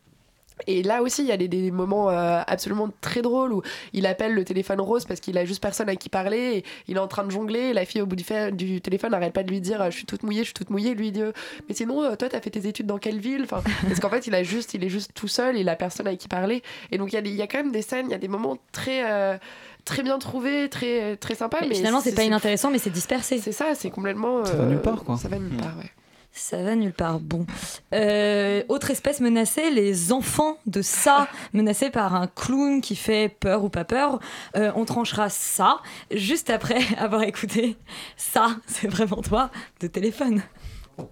[0.66, 4.06] Et là aussi, il y a des, des moments euh, absolument très drôles où il
[4.06, 6.56] appelle le téléphone rose parce qu'il a juste personne à qui parler.
[6.58, 7.60] Et il est en train de jongler.
[7.60, 10.06] Et la fille, au bout du, téléphone, n'arrête pas de lui dire euh, Je suis
[10.06, 10.94] toute mouillée, je suis toute mouillée.
[10.94, 11.32] Lui il dit euh,
[11.68, 13.42] Mais sinon, euh, toi, t'as fait tes études dans quelle ville?
[13.44, 15.56] Enfin, Parce qu'en fait, il, a juste, il est juste tout seul.
[15.56, 16.62] Il a personne à qui parler.
[16.90, 18.14] Et donc, il y, a des- il y a quand même des scènes, il y
[18.14, 19.10] a des moments très.
[19.10, 19.36] euh,
[19.84, 21.58] très bien trouvés, très, très sympas.
[21.68, 23.38] Mais finalement, c'est pas inintéressant, mais c'est dispersé.
[23.38, 24.44] C'est ça, c'est complètement.
[24.44, 25.16] Ça va nulle part, quoi.
[25.16, 25.90] Ça va nulle part, ouais.
[26.32, 27.20] Ça va nulle part.
[27.20, 27.46] Bon.
[27.92, 33.64] Euh, autre espèce menacée, les enfants de ça, menacés par un clown qui fait peur
[33.64, 34.18] ou pas peur.
[34.56, 35.80] Euh, on tranchera ça
[36.10, 37.76] juste après avoir écouté
[38.16, 40.42] ça, c'est vraiment toi, de téléphone.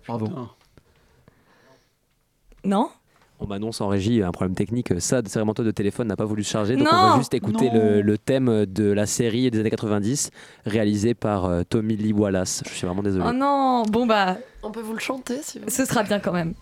[0.07, 0.29] Bravo.
[2.64, 2.91] Non?
[3.41, 4.93] On m'annonce en régie un problème technique.
[5.01, 6.76] Ça, c'est vraiment toi de téléphone n'a pas voulu se charger.
[6.76, 10.30] Donc on va juste écouter le, le thème de la série des années 90
[10.66, 12.62] réalisé par euh, Tommy Lee Wallace.
[12.66, 13.24] Je suis vraiment désolé.
[13.26, 16.32] Oh non Bon bah, On peut vous le chanter si vous ce sera bien quand
[16.32, 16.55] même.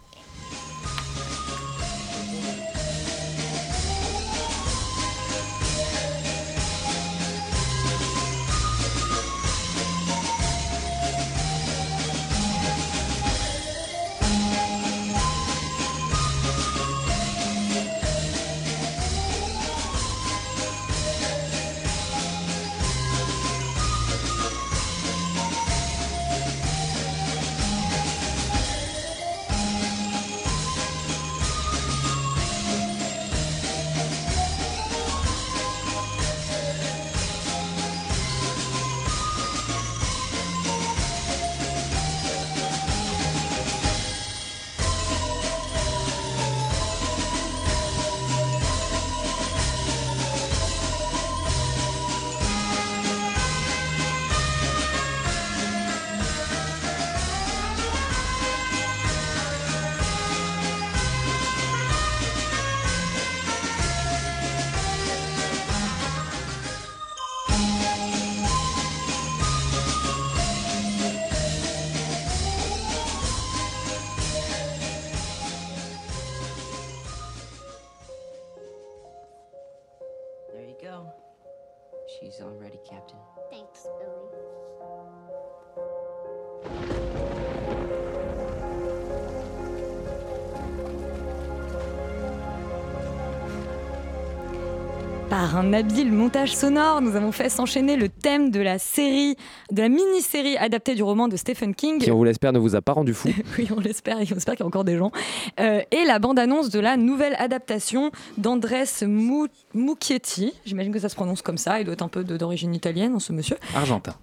[95.39, 99.37] Par un habile montage sonore, nous avons fait s'enchaîner le thème de la série,
[99.71, 102.01] de la mini-série adaptée du roman de Stephen King.
[102.01, 103.29] Qui, on vous l'espère, ne vous a pas rendu fou.
[103.57, 105.13] oui, on l'espère, et on espère qu'il y a encore des gens.
[105.61, 110.55] Euh, et la bande-annonce de la nouvelle adaptation d'Andres Mu- Muccietti.
[110.67, 111.79] J'imagine que ça se prononce comme ça.
[111.79, 113.59] Il doit être un peu d'origine italienne, hein, ce monsieur.
[113.77, 114.15] Argentin.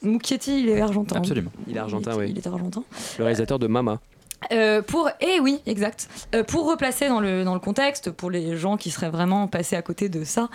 [0.00, 1.16] Muccietti, il est argentin.
[1.16, 1.52] Absolument.
[1.68, 2.26] Il est argentin, Il oui.
[2.30, 2.84] il est argentin.
[3.18, 4.00] Le réalisateur de Mama.
[4.50, 8.56] Euh, pour et oui exact Euh, pour replacer dans le dans le contexte pour les
[8.56, 10.48] gens qui seraient vraiment passés à côté de ça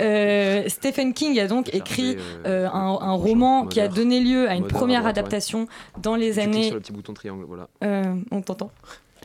[0.00, 2.16] euh, Stephen King a donc écrit
[2.46, 5.66] euh, un, un roman qui a donné lieu à une première adaptation
[6.00, 7.68] dans les années sur le petit bouton triangle, voilà.
[7.82, 8.70] euh, on t'entend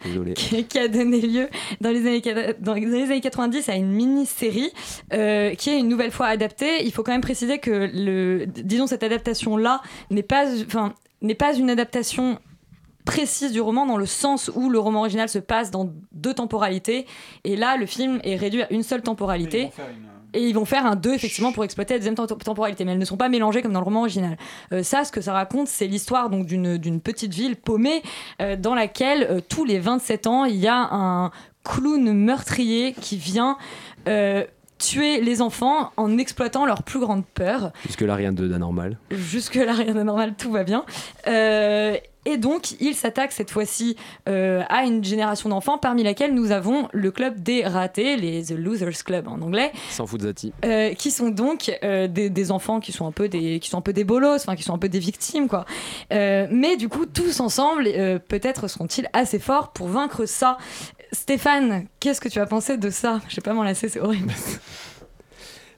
[0.03, 0.33] Désolé.
[0.33, 1.49] qui, a donné lieu
[1.81, 4.71] dans les années, dans les années 90 à une mini-série
[5.13, 6.85] euh, qui est une nouvelle fois adaptée.
[6.85, 11.53] Il faut quand même préciser que, le, disons, cette adaptation-là n'est pas, enfin, n'est pas
[11.53, 12.39] une adaptation
[13.11, 17.05] précise du roman dans le sens où le roman original se passe dans deux temporalités
[17.43, 19.69] et là le film est réduit à une seule temporalité
[20.33, 22.99] et ils vont faire un 2 effectivement pour exploiter la deuxième tem- temporalité mais elles
[22.99, 24.37] ne sont pas mélangées comme dans le roman original
[24.71, 28.01] Euh, ça ce que ça raconte c'est l'histoire donc d'une d'une petite ville paumée
[28.41, 31.31] euh, dans laquelle euh, tous les 27 ans il y a un
[31.63, 33.57] clown meurtrier qui vient
[34.07, 34.43] euh,
[34.77, 38.97] tuer les enfants en exploitant leur plus grande peur Jusque-là, rien d'anormal.
[39.11, 40.85] Jusque-là, rien de normal, tout va bien.
[41.27, 41.97] Euh,
[42.29, 43.95] et donc, il s'attaque cette fois-ci
[44.27, 48.51] euh, à une génération d'enfants parmi laquelle nous avons le club des ratés, les The
[48.51, 50.53] Losers Club en anglais, Sans Zati.
[50.65, 53.77] euh, qui sont donc euh, des, des enfants qui sont un peu des qui sont
[53.79, 55.65] un peu des bolos, enfin qui sont un peu des victimes quoi.
[56.13, 57.85] Euh, mais du coup, tous ensemble,
[58.27, 60.57] peut-être seront-ils assez forts pour vaincre ça.
[61.11, 63.19] Stéphane, qu'est-ce que tu as pensé de ça?
[63.29, 64.31] Je vais pas m'en lasser, c'est horrible.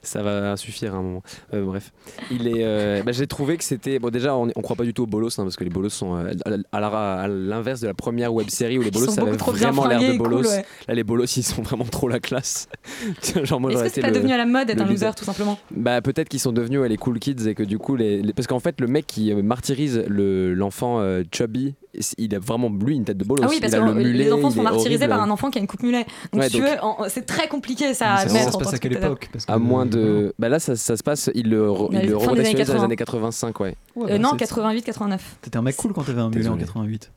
[0.04, 1.22] Ça va suffire à un moment.
[1.54, 1.92] Euh, bref,
[2.32, 2.64] il est.
[2.64, 4.00] euh, bah, j'ai trouvé que c'était.
[4.00, 5.90] Bon, déjà, on, on croit pas du tout aux bolos, hein, parce que les bolos
[5.90, 6.32] sont euh,
[6.72, 10.18] à l'inverse de la première web série où les bolos bien vraiment l'air de cool,
[10.18, 10.48] bolos.
[10.48, 10.64] ouais.
[10.88, 12.68] Là, les bolos, ils sont vraiment trop la classe.
[13.44, 15.58] Genre, moi, Est-ce que c'est pas devenu à la mode d'être un loser tout simplement
[15.70, 18.32] Bah peut-être qu'ils sont devenus ouais, les cool kids et que du coup les, les-
[18.32, 21.00] parce qu'en fait le mec qui martyrise le l'enfant
[21.32, 21.74] chubby
[22.18, 23.94] il a vraiment lui une tête de bolos Ah oui, parce il a que le
[23.94, 25.08] mulet, les enfants sont martyrisés horrible.
[25.10, 26.06] par un enfant qui a une coupe mulet.
[26.32, 28.44] Donc, Ouais, si tu donc- veux, en- c'est très compliqué ça Mais à ça- mettre
[28.46, 31.02] ça se passe à que quelle époque À moins de bah là ça, ça se
[31.02, 32.84] passe il le il le dans les 80.
[32.84, 33.76] années 85 ouais.
[33.98, 35.18] Euh, non, 88-89.
[35.42, 37.10] T'étais un mec cool quand t'avais un mulet en 88.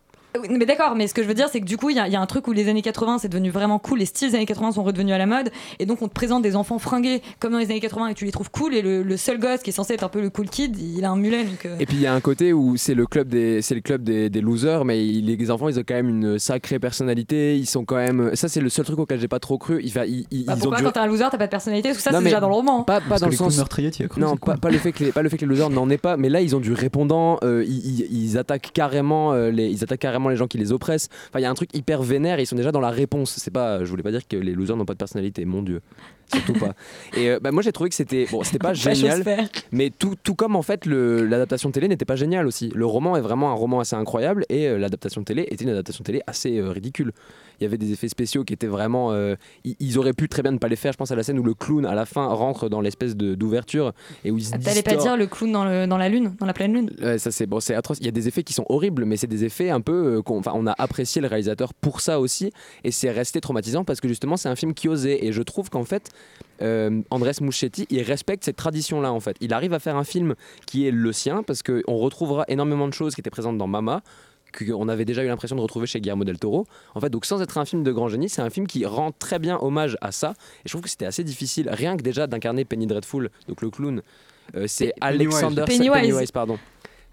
[0.50, 2.08] Mais d'accord, mais ce que je veux dire, c'est que du coup, il y, a-
[2.08, 4.30] il y a un truc où les années 80, c'est devenu vraiment cool, les styles
[4.30, 6.80] des années 80 sont redevenus à la mode, et donc on te présente des enfants
[6.80, 9.40] fringués comme dans les années 80 et tu les trouves cool, et le, le seul
[9.40, 11.44] gosse qui est censé être un peu le cool kid, il a un mulet.
[11.44, 13.76] Donc, euh, Et puis il y a un côté où c'est le club des c'est
[13.76, 16.80] le club des, des losers mais il- les enfants ils ont quand même une sacrée
[16.80, 19.80] personnalité ils sont quand même ça c'est le seul truc auquel j'ai pas trop cru
[19.84, 21.52] il va ils, ils- bah, ils ont dû- quand t'es un loser, t'as pas de
[21.52, 21.90] personnalité?
[21.90, 22.84] Parce que ça, c'est déjà dans le roman.
[22.84, 23.56] Pas, pas dans le sens.
[24.08, 25.90] cru, non, pas, pas le fait que les, pas le fait que les losers n'en
[25.90, 27.38] aient pas, mais là ils ont du répondant.
[27.44, 30.72] euh, ils, ils- ils attaquent carrément euh, les, ils attaquent carrément les gens qui les
[30.72, 31.10] oppressent.
[31.30, 32.40] Enfin, il y a un truc hyper vénère.
[32.40, 33.36] Ils sont déjà dans la réponse.
[33.38, 33.84] C'est pas.
[33.84, 35.46] Je voulais pas dire que les losers n'ont pas de personnalité.
[35.46, 35.82] Mon dieu.
[36.34, 36.74] Surtout pas.
[37.16, 39.24] Et euh, bah, moi j'ai trouvé que c'était bon, c'était pas génial,
[39.72, 42.72] mais tout, tout comme en fait l'adaptation télé n'était pas géniale aussi.
[42.76, 46.04] Le roman est vraiment un roman assez incroyable et euh, l'adaptation télé était une adaptation
[46.04, 47.12] télé assez euh, ridicule.
[47.60, 49.14] Il y avait des effets spéciaux qui étaient vraiment.
[49.14, 50.92] euh, ils, ils auraient pu très bien ne pas les faire.
[50.92, 53.94] Je pense à la scène où le clown à la fin rentre dans l'espèce d'ouverture
[54.26, 56.46] et où il se T'allais pas dire le clown dans, le, dans la lune, dans
[56.46, 56.90] la pleine lune?
[57.18, 58.00] Ça c'est bon, c'est atroce.
[58.02, 60.22] Il y a des effets qui sont horribles, mais c'est des effets un peu.
[60.22, 62.52] qu'on- Enfin, on a apprécié le réalisateur pour ça aussi,
[62.84, 65.26] et c'est resté traumatisant parce que justement c'est un film qui osait.
[65.26, 66.10] Et je trouve qu'en fait,
[66.62, 69.36] euh, Andrés Muschietti, il respecte cette tradition-là en fait.
[69.42, 70.36] Il arrive à faire un film
[70.66, 74.02] qui est le sien parce qu'on retrouvera énormément de choses qui étaient présentes dans Mama
[74.56, 76.66] qu'on avait déjà eu l'impression de retrouver chez Guillermo del Toro.
[76.94, 79.12] En fait, donc sans être un film de grand génie, c'est un film qui rend
[79.12, 80.34] très bien hommage à ça.
[80.64, 83.70] Et je trouve que c'était assez difficile, rien que déjà d'incarner Penny Dreadful, donc le
[83.70, 84.02] clown.
[84.56, 86.32] Euh, c'est Alexander Pennywise.
[86.32, 86.58] pardon.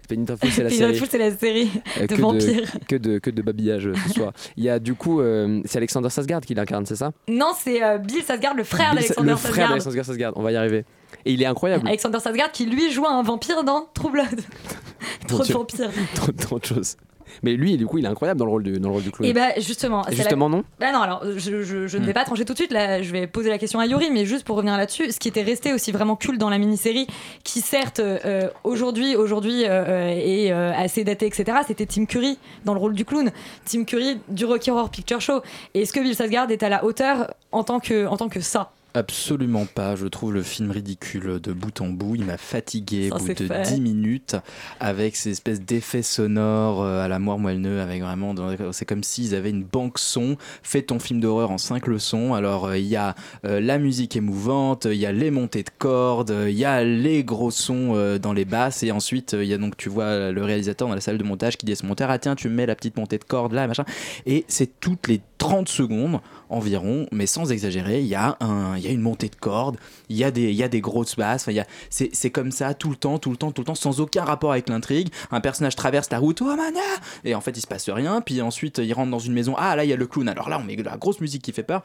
[0.07, 0.81] Penny Dreadful, c'est la série.
[0.81, 2.71] Dreadful, c'est la série Euh, de que vampires.
[2.87, 4.33] que de que de babillage euh, ce soir.
[4.57, 7.11] Il y a du coup, euh, c'est Alexander Sasgard qui l'incarne, c'est ça?
[7.27, 9.69] Non, c'est euh, Bill Sasgard, le frère d'Alexander Le frère Sasgard.
[9.69, 10.33] d'Alexander Sasgard.
[10.35, 10.85] On va y arriver.
[11.25, 11.87] Et il est incroyable.
[11.87, 14.41] Alexander Sasgard qui lui joue un vampire dans True Blood.
[15.27, 15.89] Trop de vampires.
[16.15, 16.97] trop, trop de choses.
[17.41, 19.11] Mais lui, du coup, il est incroyable dans le rôle du, dans le rôle du
[19.11, 19.27] clown.
[19.29, 20.57] Et bah justement, Et justement, la...
[20.57, 22.05] non Bah non, alors je, je- je ne Hmm.
[22.05, 24.25] vais pas trancher tout de suite, là je vais poser la question à Yuri, mais
[24.25, 27.07] juste pour revenir là-dessus, ce qui était resté aussi vraiment cool dans la mini-série,
[27.43, 32.37] qui certes euh, aujourd'hui aujourd'hui euh, euh, est euh, assez daté, etc., c'était Tim Curry
[32.65, 33.31] dans le rôle du clown,
[33.65, 35.41] Tim Curry du Rocky Horror Picture Show.
[35.73, 38.39] Et est-ce que Bill Sasgard est à la hauteur en tant que, en tant que
[38.41, 39.95] ça Absolument pas.
[39.95, 42.15] Je trouve le film ridicule de bout en bout.
[42.15, 43.63] Il m'a fatigué au bout de fait.
[43.63, 44.35] 10 minutes
[44.79, 48.35] avec ces espèces d'effets sonores euh, à la moire moelleux avec vraiment.
[48.71, 50.37] C'est comme s'ils avaient une banque son.
[50.61, 52.35] Fais ton film d'horreur en 5 leçons.
[52.35, 53.15] Alors euh, il y a
[53.45, 57.23] euh, la musique émouvante, il y a les montées de cordes, il y a les
[57.23, 60.87] gros sons dans les basses et ensuite il y a donc tu vois le réalisateur
[60.87, 62.65] dans la salle de montage qui dit à ce monteur ah tiens tu me mets
[62.65, 63.85] la petite montée de cordes là machin
[64.25, 66.19] et c'est toutes les 30 secondes
[66.53, 68.37] environ, mais sans exagérer, il y a,
[68.77, 69.77] y a une montée de cordes,
[70.09, 71.49] il y a des, y a des grosses basses,
[71.89, 74.23] c'est c'est comme ça tout le temps, tout le temps, tout le temps, sans aucun
[74.23, 75.09] rapport avec l'intrigue.
[75.31, 76.79] Un personnage traverse la route, oh mana
[77.23, 79.75] Et en fait, il se passe rien, puis ensuite, il rentre dans une maison, ah
[79.75, 81.51] là, il y a le clown, alors là, on met de la grosse musique qui
[81.51, 81.83] fait peur.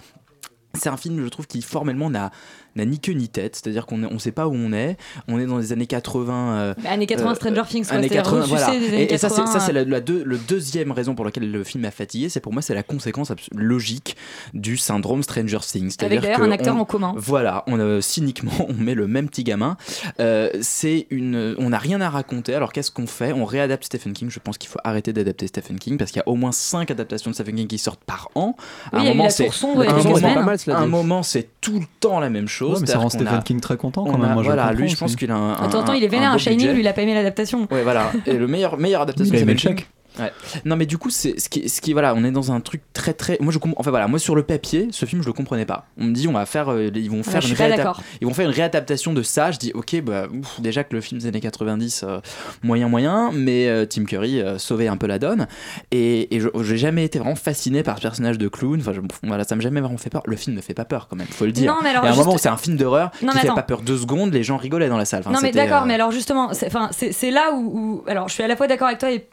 [0.74, 2.30] C'est un film, je trouve, qui formellement n'a
[2.76, 4.96] n'a ni queue ni tête, c'est-à-dire qu'on ne sait pas où on est,
[5.28, 6.50] on est dans les années 80.
[6.58, 8.78] euh, années 80, Stranger Things, quoi, années c'est-à-dire 80, ressucé voilà.
[8.80, 11.14] des années Et, et ça, c'est 80, ça, c'est la, la deux- le deuxième raison
[11.14, 14.16] pour laquelle le film m'a fatigué, c'est pour moi, c'est la conséquence logique
[14.54, 15.82] du syndrome Stranger Things.
[15.84, 17.14] Avec C'est-à-dire d'ailleurs que un acteur on- en commun.
[17.16, 19.76] Voilà, on a, cyniquement, on met le même petit gamin.
[20.20, 22.54] Euh, c'est une, on n'a rien à raconter.
[22.54, 23.32] Alors qu'est-ce qu'on fait?
[23.32, 24.30] On réadapte Stephen King.
[24.30, 26.90] Je pense qu'il faut arrêter d'adapter Stephen King parce qu'il y a au moins 5
[26.90, 28.56] adaptations de Stephen King qui sortent par an.
[28.92, 28.98] Oui,
[29.30, 29.46] c'est
[29.88, 30.34] a un moment.
[30.34, 32.57] Pas mal, un moment, c'est tout le temps la même chose.
[32.66, 34.30] Ouais, mais ça rend Stephen a- King très content on quand même.
[34.30, 35.52] a- Moi, je voilà, le lui, je pense qu'il a un.
[35.54, 37.14] Attends, attends, un- il est vénère un à beau Shining, lui, il a pas aimé
[37.14, 37.66] l'adaptation.
[37.70, 38.12] Ouais, voilà.
[38.26, 39.88] Et le meilleur, meilleure adaptation aimait le chèque.
[40.18, 40.32] Ouais.
[40.64, 42.82] Non, mais du coup, c'est ce qui, ce qui, voilà, on est dans un truc
[42.92, 43.36] très, très.
[43.40, 43.80] Moi, je comprends.
[43.80, 45.86] Enfin, voilà, moi, sur le papier, ce film, je le comprenais pas.
[45.98, 48.34] On me dit, on va faire, euh, ils vont Ah, faire une réadap- ils vont
[48.34, 49.50] faire une réadaptation de ça.
[49.50, 52.20] Je dis, ok, bah, ouf, déjà que le film des années 90, euh,
[52.62, 55.46] moyen, moyen, mais euh, Tim Curry euh, sauvait un peu la donne.
[55.90, 58.80] Et, et je j'ai jamais été vraiment fasciné par ce personnage de clown.
[58.80, 60.22] Enfin, je- voilà, ça m'a jamais vraiment fait peur.
[60.26, 61.72] Le film ne fait pas peur quand même, faut le dire.
[61.72, 63.26] Non, mais alors, Il y a un juste- moment où c'est un film d'horreur qui
[63.38, 65.20] fait pas peur deux secondes, les gens rigolaient dans la salle.
[65.20, 68.04] Enfin, non mais d'accord, euh, mais alors justement, c'est- enfin, c'est c'est là où, où-
[68.08, 69.26] alors je suis à la fois d'accord avec toi et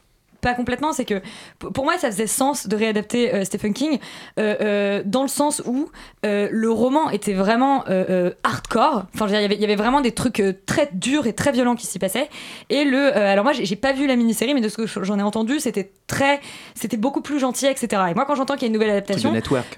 [0.46, 1.22] pas complètement, c'est que
[1.60, 3.98] pour moi, ça faisait sens de réadapter euh, Stephen King
[4.40, 5.90] euh, euh, dans le sens où
[6.24, 7.84] le roman était vraiment
[8.44, 9.06] hardcore.
[9.14, 11.76] Enfin, il y avait- il y avait vraiment des trucs très durs et très violents
[11.76, 12.30] qui s'y passaient.
[12.70, 15.24] Et le, alors moi, j'ai pas vu la mini-série, mais de ce que j'en ai
[15.24, 16.40] entendu, c'était très,
[16.76, 18.02] c'était beaucoup plus gentil, etc.
[18.12, 19.30] Et moi, quand j'entends qu'il y a une nouvelle adaptation,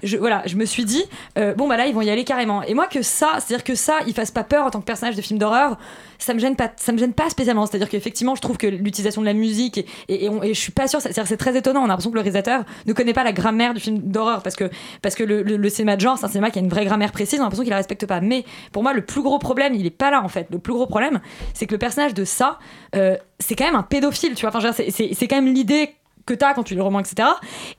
[0.02, 1.04] je, voilà, je me suis dit,
[1.56, 2.62] bon bah là, ils vont y aller carrément.
[2.62, 5.16] Et moi, que ça, c'est-à-dire que ça, il fasse pas peur en tant que personnage
[5.16, 5.76] de film d'horreur,
[6.18, 7.66] ça me gêne pas, ça me gêne pas spécialement.
[7.66, 11.00] C'est-à-dire qu'effectivement, je trouve que l'utilisation de la musique et, on- je suis pas sûre,
[11.00, 11.80] c'est très étonnant.
[11.80, 14.56] On a l'impression que le réalisateur ne connaît pas la grammaire du film d'horreur parce
[14.56, 14.70] que
[15.02, 17.38] parce que le, cinéma de genre, c'est un cinéma qui a une vraie grammaire précise.
[17.38, 18.20] On a l'impression qu'il la respecte pas.
[18.20, 20.48] Mais pour moi, le plus gros problème, il est pas là en fait.
[20.50, 21.20] Le plus gros problème,
[21.54, 22.58] c'est que le personnage de ça,
[22.96, 24.34] euh, c'est quand même un pédophile.
[24.34, 25.94] Tu vois, c'est quand même l'idée
[26.28, 27.28] que t'as quand tu lis le roman, etc.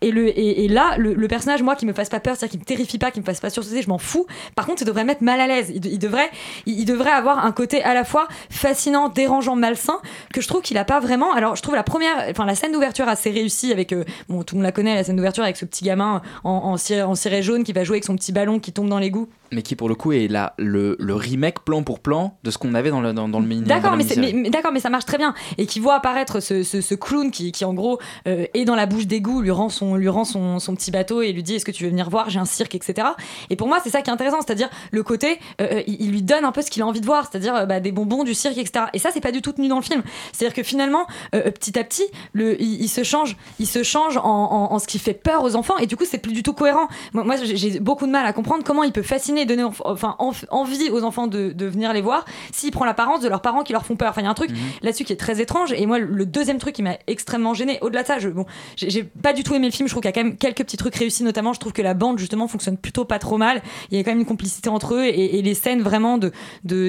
[0.02, 2.52] Et, le, et, et là, le, le personnage, moi, qui me fasse pas peur, c'est-à-dire
[2.54, 4.26] qui me terrifie pas, qui me fasse pas sursauter, je m'en fous.
[4.56, 5.72] Par contre, il devrait me mettre mal à l'aise.
[5.74, 6.30] Il, de- il devrait,
[6.66, 10.00] il, il devrait avoir un côté à la fois fascinant, dérangeant, malsain,
[10.34, 11.34] que je trouve qu'il a pas vraiment.
[11.34, 14.56] Alors, je trouve la première, enfin, la scène d'ouverture assez réussie avec, euh, bon, tout
[14.56, 17.16] le monde la connaît, la scène d'ouverture avec ce petit gamin en, en, ciré, en
[17.16, 19.30] ciré jaune qui va jouer avec son petit ballon qui tombe dans l'égout.
[19.52, 22.58] Mais qui pour le coup est là, le, le remake plan pour plan de ce
[22.60, 23.64] qu'on avait dans le, dans, dans le mini.
[23.64, 25.34] D'accord, mais, mais- mais d'accord, mais ça marche très bien.
[25.58, 27.98] Et qui voit apparaître ce, ce- ce clown qui, qui, en gros
[28.28, 31.22] euh, est dans la bouche d'égout, lui rend son lui rend son, son petit bateau
[31.22, 32.30] et lui dit est-ce que tu veux venir voir?
[32.30, 33.08] J'ai un cirque, etc.
[33.50, 36.22] Et pour moi, c'est ça qui est intéressant, c'est-à-dire le côté, euh, il, il lui
[36.22, 38.34] donne un peu ce qu'il a envie de voir, c'est-à-dire euh, bah, des bonbons, du
[38.34, 38.86] cirque, etc.
[38.94, 40.02] Et ça, c'est pas du tout tenu dans le film.
[40.34, 43.84] C'est-à-dire que finalement, euh, euh, petit à petit, le, il, il se change, il se
[43.84, 45.78] change en, en- en ce qui fait peur aux enfants.
[45.78, 46.88] Et du coup, c'est plus du tout cohérent.
[47.14, 50.16] Moi, moi, j'ai beaucoup de mal à comprendre comment il peut fasciner, donner enf- enfin
[50.20, 53.64] enf- envie aux enfants de, de venir les voir s'il prend l'apparence de leurs parents
[53.64, 54.10] qui leur font peur.
[54.12, 55.74] Enfin, il y a un truc là-dessus qui est très étrange.
[55.74, 59.04] Et moi, le deuxième truc qui m'a extrêmement gêné, au-delà de ça, je, bon, j'ai
[59.04, 59.88] pas du tout aimé le film.
[59.88, 61.54] Je trouve qu'il y a quand même quelques petits trucs réussis, notamment.
[61.54, 63.62] Je trouve que la bande justement fonctionne plutôt pas trop mal.
[63.92, 66.32] Il y a quand même une complicité entre eux et, les scènes vraiment de,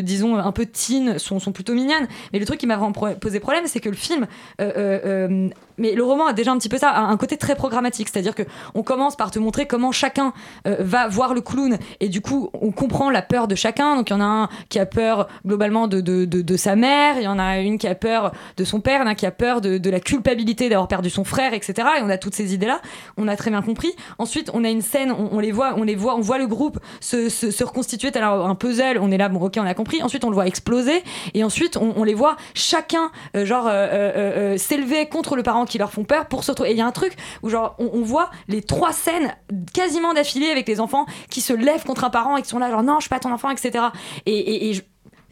[0.01, 2.09] disons un peu teen sont, sont plutôt mignonnes.
[2.33, 4.27] Mais le truc qui m'a vraiment posé problème, c'est que le film,
[4.61, 7.55] euh, euh, euh, mais le roman a déjà un petit peu ça, un côté très
[7.55, 8.43] programmatique, c'est-à-dire que
[8.75, 10.33] on commence par te montrer comment chacun
[10.67, 13.97] va voir le clown et du coup on comprend la peur de chacun.
[13.97, 17.17] Donc il y en a un qui a peur globalement de, de, de, sa mère,
[17.17, 19.11] il y en a une qui a peur de son père, il y en a
[19.11, 21.73] un qui a peur de, de la culpabilité d'avoir perdu son frère, etc.
[21.99, 22.81] Et on a toutes ces idées-là,
[23.17, 23.93] on a très bien compris.
[24.19, 26.47] Ensuite on a une scène, on, on les voit, on les voit, on voit le
[26.47, 29.75] groupe se, se, se reconstituer, alors un puzzle, on est là, bon ok on a
[29.75, 30.03] compris.
[30.03, 31.03] Ensuite on le voit exploser
[31.35, 35.65] et ensuite on, on les voit chacun euh, genre euh, euh, s'élever contre le parent
[35.65, 36.71] qui leur font peur pour se retrouver.
[36.71, 39.35] Et il y a un truc où genre on, on voit les trois scènes
[39.73, 42.71] quasiment d'affilée avec les enfants qui se lèvent contre un parent et qui sont là
[42.71, 43.85] genre non je suis pas ton enfant etc.
[44.27, 44.83] Et, et, et je,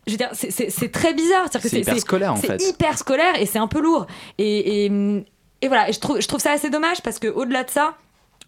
[0.07, 1.46] je veux dire, c'est- c'est c'est très bizarre.
[1.53, 2.62] C'est hyper scolaire, en C'est fait.
[2.70, 4.07] hyper scolaire et c'est un peu lourd.
[4.38, 5.24] Et, et,
[5.61, 7.94] et voilà, je trouve, je trouve ça assez dommage parce que au-delà de ça.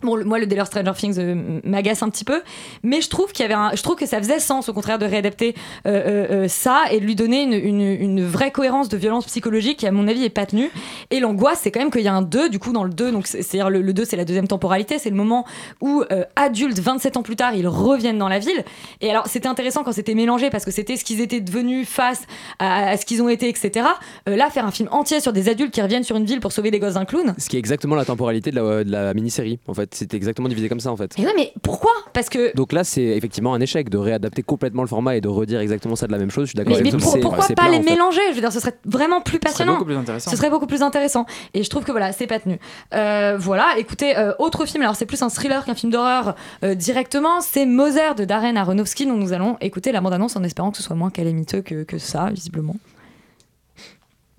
[0.03, 2.41] Bon, le- moi, le délire Stranger Things euh, m'agace un petit peu,
[2.83, 4.99] mais je trouve qu'il y avait, un- je trouve que ça faisait sens, au contraire,
[4.99, 5.55] de réadapter
[5.87, 9.27] euh, euh, euh, ça et de lui donner une, une, une vraie cohérence de violence
[9.27, 10.71] psychologique qui, à mon avis, est pas tenue.
[11.11, 13.13] Et l'angoisse, c'est quand même qu'il y a un 2, du coup, dans le 2,
[13.13, 15.45] donc c'est- c'est-à-dire le, le 2, c'est la deuxième temporalité, c'est le moment
[15.81, 18.65] où, euh, adultes, 27 ans plus tard, ils reviennent dans la ville.
[19.01, 22.23] Et alors, c'était intéressant quand c'était mélangé parce que c'était ce qu'ils étaient devenus face
[22.59, 23.87] à, ce qu'ils ont été, etc.
[24.27, 26.71] Là, faire un film entier sur des adultes qui reviennent sur une ville pour sauver
[26.71, 27.35] des gosses d'un clown.
[27.39, 29.59] Ce qui est exactement la temporalité de la, de la mini-série.
[29.67, 31.19] En fait, c'était exactement divisé comme ça en fait.
[31.19, 31.91] Et ouais, mais pourquoi?
[32.13, 32.55] Parce que.
[32.57, 35.97] Donc là, c'est effectivement un échec de réadapter complètement le format et de redire exactement
[35.97, 36.45] ça de la même chose.
[36.45, 37.91] Je suis d'accord Mais, avec mais pour- c'est- pourquoi c'est pas les en fait.
[37.91, 38.21] mélanger?
[38.31, 39.75] Je veux dire, ce serait vraiment plus passionnant.
[39.75, 40.31] beaucoup plus intéressant.
[40.31, 41.27] Ce serait beaucoup plus intéressant.
[41.55, 42.59] Et je trouve que voilà, c'est pas tenu.
[42.95, 46.35] Euh, voilà, écoutez, euh, autre film, alors c'est plus un thriller qu'un film d'horreur
[46.65, 50.71] euh, directement, c'est Mother de Darren Aronofsky, dont nous allons écouter la bande-annonce en espérant
[50.71, 52.77] que ce soit moins calamiteux que, que ça, visiblement.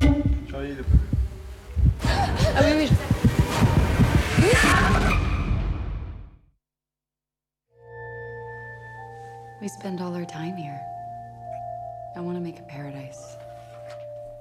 [0.02, 0.08] Ah
[2.64, 2.88] oui, oui,
[9.62, 10.80] We spend all our time here.
[12.16, 13.38] I want to make a paradise.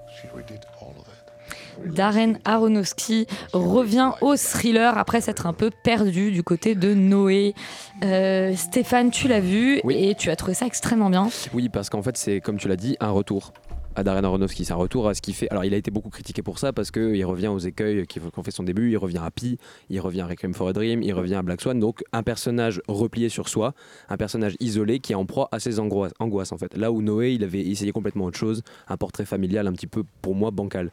[0.09, 1.95] She already did all of that.
[1.95, 7.55] Darren Aronofsky revient au thriller après s'être un peu perdu du côté de Noé.
[8.03, 11.29] Euh, Stéphane, tu l'as vu et tu as trouvé ça extrêmement bien.
[11.53, 13.53] Oui, parce qu'en fait, c'est comme tu l'as dit, un retour
[13.97, 14.65] à Darren Aronofsky.
[14.65, 15.49] C'est un retour à ce qu'il fait.
[15.51, 18.43] Alors, il a été beaucoup critiqué pour ça parce qu'il revient aux écueils qui ont
[18.43, 18.91] fait son début.
[18.91, 21.61] Il revient à Pi, il revient à Requiem for a Dream, il revient à Black
[21.61, 21.79] Swan.
[21.79, 23.75] Donc, un personnage replié sur soi,
[24.09, 26.77] un personnage isolé qui est en proie à ses angoisses, angoisses en fait.
[26.77, 30.05] Là où Noé, il avait essayé complètement autre chose, un portrait familial un petit peu,
[30.23, 30.91] pour moi, bancal.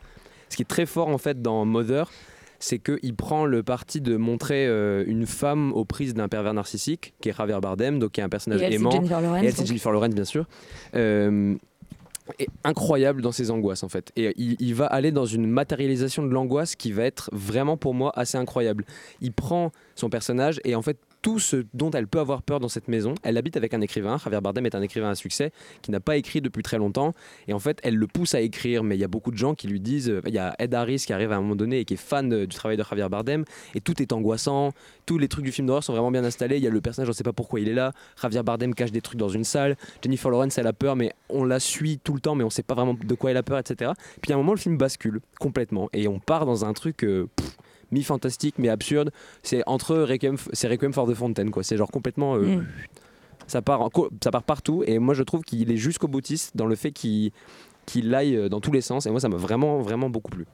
[0.50, 2.10] Ce qui est très fort en fait dans Mother,
[2.60, 7.14] c'est qu'il prend le parti de montrer euh, une femme aux prises d'un pervers narcissique,
[7.22, 8.91] qui est Javier Bardem, donc qui est un personnage Et aimant.
[8.91, 9.66] Et elle, c'est.
[9.66, 10.45] Jennifer Lawrence, bien sûr.
[10.95, 11.56] Euh,
[12.39, 14.11] est incroyable dans ses angoisses en fait.
[14.15, 17.93] Et il, il va aller dans une matérialisation de l'angoisse qui va être vraiment pour
[17.93, 18.86] moi assez incroyable.
[19.21, 22.70] Il prend son personnage et en fait tout ce dont elle peut avoir peur dans
[22.70, 23.15] cette maison.
[23.24, 24.18] Elle habite avec un écrivain.
[24.18, 25.51] Javier Bardem est un écrivain à succès
[25.82, 27.13] qui n'a pas écrit depuis très longtemps.
[27.47, 28.84] Et en fait, elle le pousse à écrire.
[28.84, 30.09] Mais il y a beaucoup de gens qui lui disent.
[30.09, 31.97] euh, Il y a Ed Harris qui arrive à un moment donné et qui est
[31.97, 33.43] fan de- du travail de Javier Bardem.
[33.76, 34.72] Et tout est angoissant.
[35.05, 36.57] Tous les trucs du film d'horreur sont vraiment bien installés.
[36.57, 37.91] Il y a le personnage, on ne sait pas pourquoi il est là.
[38.22, 39.76] Javier Bardem cache des trucs dans une salle.
[40.03, 42.51] Jennifer Lawrence, elle a peur, mais on la suit tout le temps, mais on ne
[42.51, 43.91] sait pas vraiment de quoi elle a peur, etc.
[44.22, 45.89] Puis à un moment, le film bascule complètement.
[45.93, 47.03] Et on part dans un truc.
[47.03, 47.28] euh,
[47.91, 49.11] mi-fantastique mais absurde
[49.43, 51.63] c'est entre Requiem, c'est Requiem for the Fountain quoi.
[51.63, 52.65] C'est genre complètement euh, Mm.
[53.47, 56.55] ça part en co- ça part partout et moi je trouve qu'il est jusqu'au boutiste
[56.57, 57.31] dans le fait qu'il
[57.85, 60.45] qu'il aille euh, dans tous les sens et moi ça m'a vraiment vraiment beaucoup plu.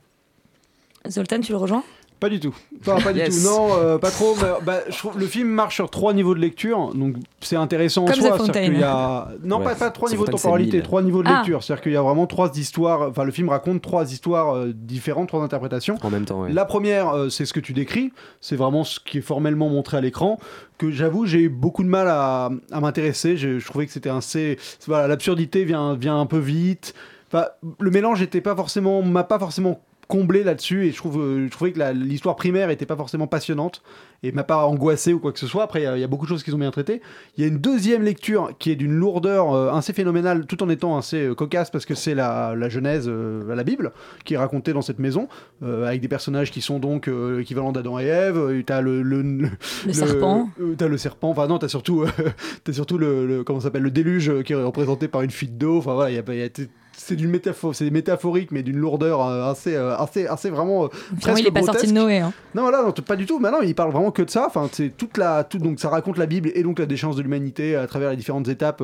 [1.09, 1.83] Zoltan, tu le rejoins?
[2.23, 2.55] Pas du tout.
[2.79, 3.35] Enfin, pas Yes.
[3.35, 3.49] du tout.
[3.49, 4.33] Non, euh, pas trop.
[4.41, 8.05] Mais, bah, je trouve le film marche sur trois niveaux de lecture, donc c'est intéressant
[8.05, 8.47] Comme en soi.
[8.47, 9.65] Qu'il y a non Ouais.
[9.65, 11.39] pas, pas trois niveaux de temporalité, trois niveaux de Ah.
[11.39, 11.61] lecture.
[11.61, 13.09] C'est-à-dire qu'il y a vraiment trois histoires.
[13.09, 15.97] Enfin, le film raconte trois histoires euh, différentes, trois interprétations.
[16.01, 16.53] en même temps ouais.
[16.53, 19.97] La première, euh, c'est ce que tu décris, c'est vraiment ce qui est formellement montré
[19.97, 20.39] à l'écran,
[20.77, 23.35] que j'avoue, j'ai eu beaucoup de mal à, à m'intéresser.
[23.35, 24.57] Je, je trouvais que c'était assez.
[24.87, 26.93] Voilà, l'absurdité vient, vient un peu vite.
[27.27, 27.47] Enfin,
[27.81, 29.81] le mélange était pas forcément, m'a pas forcément
[30.17, 33.81] comblé là-dessus et je trouve euh, je trouvais que l'histoire primaire était pas forcément passionnante
[34.21, 35.63] et m'a pas angoissé ou quoi que ce soit.
[35.63, 37.01] Après il y a- il y, a beaucoup de choses qu'ils ont bien traitées.
[37.35, 40.69] Il y a une deuxième lecture qui est d'une lourdeur euh, assez phénoménale tout en
[40.69, 43.91] étant assez euh, cocasse parce que c'est la, la Genèse à la Bible
[44.23, 45.27] qui est racontée dans cette maison
[45.61, 47.09] avec des personnages qui sont donc
[47.39, 48.63] équivalents d'Adam et Ève.
[48.65, 49.49] T'as le, le, le,
[49.87, 50.49] Le serpent.
[50.77, 51.29] t'as le serpent.
[51.31, 52.05] Enfin non t'as surtout
[52.63, 55.79] t'as surtout le, comment s'appelle le déluge qui est représenté par une fuite d'eau.
[55.79, 56.49] Enfin voilà il y a, y a-
[56.95, 60.87] c'est d'une métaphore c'est métaphorique mais d'une lourdeur euh, assez euh, assez assez vraiment euh,
[60.91, 62.19] Finalement, presque il est pas sorti de Noé.
[62.19, 62.33] hein.
[62.55, 63.39] Non, voilà, non, pas du tout.
[63.39, 64.45] Mais non, il parle vraiment que de ça.
[64.47, 67.21] Enfin, c'est toute la, tout, donc ça raconte la Bible et donc la déchéance de
[67.21, 68.83] l'humanité à travers les différentes étapes.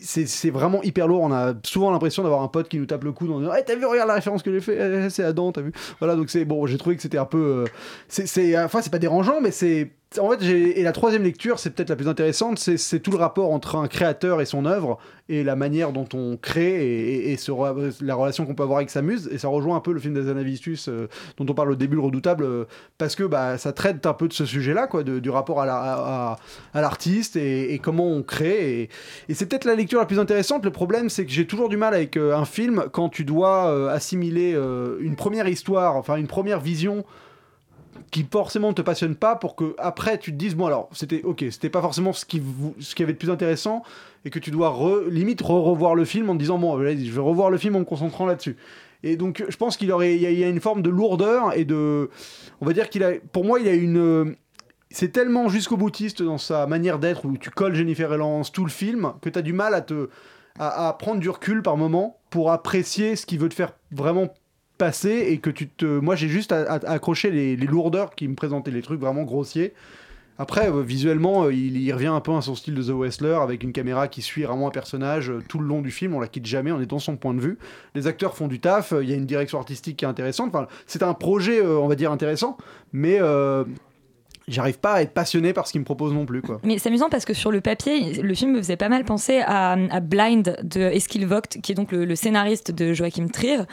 [0.00, 1.22] C'est vraiment hyper lourd.
[1.22, 3.62] On a souvent l'impression d'avoir un pote qui nous tape le coude en disant hey,
[3.66, 6.30] T'as vu, regarde la référence que j'ai fait, Eh, c'est Adam, t'as vu Voilà, donc
[6.30, 7.64] c'est bon, j'ai trouvé que c'était un peu.
[7.64, 7.64] euh,
[8.08, 9.90] c'est enfin, c'est pas dérangeant, mais c'est.
[10.20, 13.50] En fait, et la troisième lecture, c'est peut-être la plus intéressante, c'est tout le rapport
[13.52, 17.36] entre un créateur et son œuvre, et la manière dont on crée, et,
[18.00, 20.14] la relation qu'on peut avoir avec sa muse, et ça rejoint un peu le film
[20.14, 22.64] d'Azanavicius euh, dont on parle au début, le redoutable, euh,
[22.96, 26.32] parce que bah, ça traite un peu de ce sujet-là, du rapport à la- à-
[26.32, 26.36] à-
[26.74, 28.88] à l'artiste et, et comment on crée.
[29.28, 30.64] Et c'est peut-être la lecture la plus intéressante.
[30.64, 33.68] Le problème, c'est que j'ai toujours du mal avec euh, un film quand tu dois
[33.68, 37.04] euh, assimiler euh, une première histoire, enfin une première vision
[38.10, 41.22] qui forcément ne te passionne pas pour que après tu te dises bon alors c'était
[41.22, 42.40] ok c'était pas forcément ce qui
[42.78, 43.82] ce qui avait de plus intéressant
[44.24, 44.76] et que tu dois
[45.08, 47.80] limite re- revoir le film en te disant bon je vais revoir le film en
[47.80, 48.56] me concentrant là-dessus
[49.02, 52.10] et donc je pense qu'il aurait il y, a- une forme de lourdeur et de
[52.60, 54.36] on va dire qu'il a pour moi il a une
[54.94, 58.70] c'est tellement jusqu'au boutiste dans sa manière d'être où tu colles Jennifer Lawrence tout le
[58.70, 60.08] film que tu as du mal à te
[60.60, 64.32] à, prendre du recul par moment pour apprécier ce qu'il veut te faire vraiment
[64.78, 68.36] passer et que tu te moi j'ai juste à, à- accrocher les, lourdeurs qui me
[68.36, 69.74] présentaient les trucs vraiment grossiers.
[70.38, 73.64] Après euh, visuellement euh, il, revient un peu à son style de The Wrestler avec
[73.64, 76.28] une caméra qui suit vraiment un personnage euh, tout le long du film on la
[76.28, 77.58] quitte jamais on est dans son point de vue.
[77.96, 80.68] Les acteurs font du taf il y a une direction artistique qui est intéressante enfin
[80.86, 82.56] c'est un projet on va dire intéressant
[82.92, 83.18] mais
[84.48, 86.88] j'arrive pas à être passionné par ce qu'il me propose non plus quoi Mais c'est
[86.88, 90.00] amusant parce que sur le papier, le film me faisait pas mal penser à, à
[90.00, 93.64] Blind de Eskil Vogt, qui est donc le, le scénariste de Joachim Trier, euh,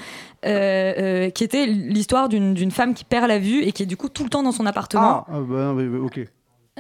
[0.46, 4.10] euh, qui était l'histoire d'une femme qui perd la vue et qui est du coup
[4.10, 5.26] tout le temps dans son appartement.
[5.28, 6.22] ah, ah, bah, ok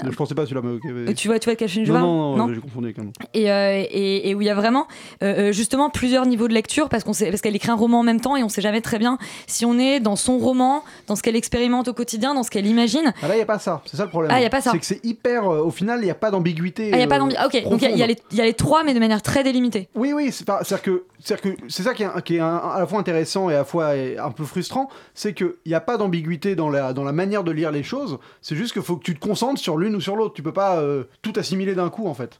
[0.09, 1.91] je pensais pas celui-là mais ok mais- Tu vois, tu vois de quelle chaîne je
[1.91, 3.19] non, parle non, non, j'ai confondu un autre.
[3.33, 4.87] et, euh, et, et où il y a vraiment
[5.23, 7.99] euh, euh, justement plusieurs niveaux de lecture parce qu'on sait parce qu'elle écrit un roman
[7.99, 10.83] en même temps et on sait jamais très bien si on est dans son roman,
[11.07, 13.13] dans ce qu'elle expérimente au quotidien, dans ce qu'elle imagine.
[13.21, 13.81] Ah là, il n'y a pas ça.
[13.85, 14.31] C'est ça le problème.
[14.33, 14.71] Ah, y a pas ça.
[14.71, 15.47] C'est que c'est hyper.
[15.49, 16.89] euh, au final, il n'y a pas d'ambiguïté.
[16.93, 18.07] Ah, il y a pas euh, d'ambi- ah, ok, donc il y a- il y,
[18.07, 19.89] les- il y a les trois mais de manière très délimitée.
[19.95, 22.57] Oui, oui, c'est pas- c'est-à-dire que c'est-à-dire que c'est ça qui est, qui est un-
[22.57, 25.79] à la fois intéressant et à la fois un peu frustrant, c'est qu'il n'y a
[25.81, 28.95] pas d'ambiguïté dans la, dans la manière de lire les choses, c'est juste qu'il faut
[28.95, 31.75] que tu te concentres sur l'une ou sur l'autre, tu peux pas euh, tout assimiler
[31.75, 32.39] d'un coup en fait.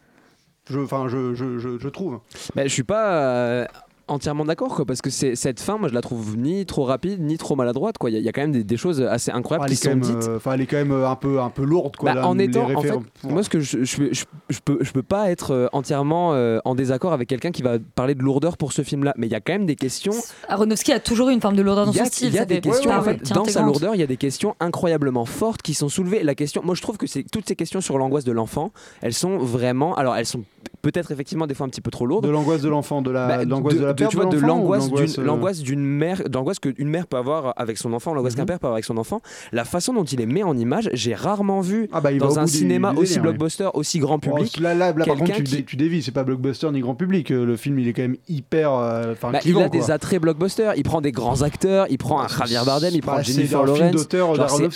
[0.69, 2.19] Je, enfin, je, je, je, je trouve.
[2.55, 3.65] Mais je suis pas euh,
[4.11, 7.21] entièrement d'accord quoi parce que c'est cette fin moi je la trouve ni trop rapide
[7.21, 9.01] ni trop maladroite quoi il y, a- il y a quand même des, des choses
[9.01, 11.15] assez incroyables est qui sont même, dites euh, enfin, elle est quand même euh, un
[11.15, 12.13] peu, un peu lourde quoi.
[12.13, 13.03] Bah, là, en étant, en fait, références.
[13.23, 16.59] moi ce que je, je, je, je peux, je peux pas être euh, entièrement euh,
[16.65, 19.35] en désaccord avec quelqu'un qui va parler de lourdeur pour ce film-là, mais il y
[19.35, 20.13] a quand même des questions.
[20.49, 22.27] Aronofsky a toujours eu une forme de lourdeur dans a, son style.
[22.27, 24.55] il y a des questions en fait, dans sa lourdeur, il y a des questions
[24.59, 26.23] incroyablement fortes qui sont soulevées.
[26.23, 29.13] La question, moi je trouve que c'est toutes ces questions sur l'angoisse de l'enfant, elles
[29.13, 30.43] sont vraiment, alors elles sont
[30.81, 32.25] peut-être effectivement des fois un petit peu trop lourde.
[32.25, 34.37] De l'angoisse de l'enfant, de la, Bah, de l'angoisse de, la perte tu vois, de
[34.39, 38.13] l'angoisse d'une l'angoisse, euh, l'angoisse d'une mère l'angoisse qu'une mère peut avoir avec son enfant
[38.13, 38.39] l'angoisse Mhm.
[38.39, 39.21] qu'un père peut avoir avec son enfant
[39.51, 42.47] la façon dont il est mis en image j'ai rarement vu Ah bah, dans un
[42.47, 45.63] cinéma aussi délire, blockbuster aussi grand public Oh, là, là, là, par contre, tu, dé-
[45.63, 47.31] tu dévis, c'est pas blockbuster ni grand public.
[47.31, 48.73] euh, Le film, il est quand même hyper.
[48.73, 52.27] euh, Bah, il a des attraits blockbuster, il prend des grands acteurs, il prend un
[52.27, 54.07] Javier Bardem, il prend Jennifer Lawrence.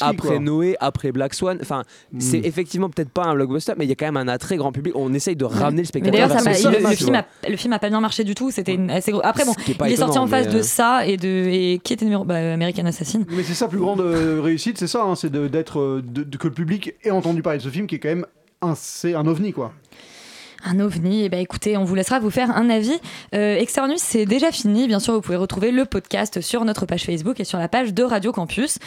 [0.01, 0.39] après.
[0.39, 1.57] Noé, après Black Swan.
[1.61, 1.83] Enfin,
[2.19, 2.45] c'est Mm.
[2.45, 4.93] effectivement peut-être pas un blockbuster, mais il y a quand même un attrait grand public.
[4.95, 6.27] On essaye de ramener le Mais spectateur.
[6.29, 8.51] d'ailleurs, ça le, film a, le film a pas bien marché du tout.
[8.51, 9.21] C'était assez gros.
[9.23, 11.79] Après, bon, est il est sorti en face mais, de euh, ça et de et
[11.83, 13.21] qui était numéro bah, American Assassin.
[13.29, 16.23] Mais c'est sa plus grande euh, réussite, c'est ça, hein, c'est de- d'être euh, de,
[16.23, 18.25] de- que le public ait entendu parler de ce film qui est quand même
[18.61, 19.73] un, c'est un ovni quoi.
[20.67, 22.97] Un ovni, et ben écoutez, on vous laissera vous faire un avis.
[23.35, 24.87] Euh, Externus, c'est déjà fini.
[24.87, 27.93] Bien sûr, vous pouvez retrouver le podcast sur notre page Facebook et sur la page
[27.93, 28.79] de Radio Campus.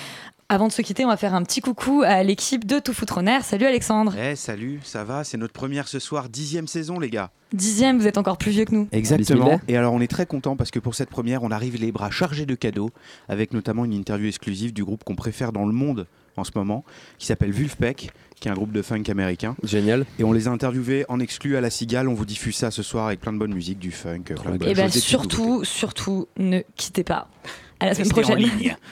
[0.51, 3.19] Avant de se quitter, on va faire un petit coucou à l'équipe de Tout Foutre
[3.19, 3.45] en Air.
[3.45, 4.15] Salut Alexandre.
[4.19, 7.31] Eh salut, ça va C'est notre première ce soir, dixième saison les gars.
[7.53, 8.89] Dixième, vous êtes encore plus vieux que nous.
[8.91, 9.61] Exactement.
[9.69, 12.11] Et alors on est très content parce que pour cette première, on arrive les bras
[12.11, 12.89] chargés de cadeaux,
[13.29, 16.07] avec notamment une interview exclusive du groupe qu'on préfère dans le monde
[16.39, 16.83] en ce moment,
[17.19, 19.55] qui s'appelle Vulfpeck, qui est un groupe de funk américain.
[19.65, 20.07] Génial.
[20.19, 22.09] Et on les a interviewés en exclu à la Cigale.
[22.09, 24.57] On vous diffuse ça ce soir avec plein de bonne musique, du funk, plein de
[24.59, 25.29] bonnes Et ben petites nouveautés.
[25.29, 27.29] surtout, surtout, ne quittez pas.
[27.81, 28.39] À la semaine prochaine.
[28.39, 28.75] ligne.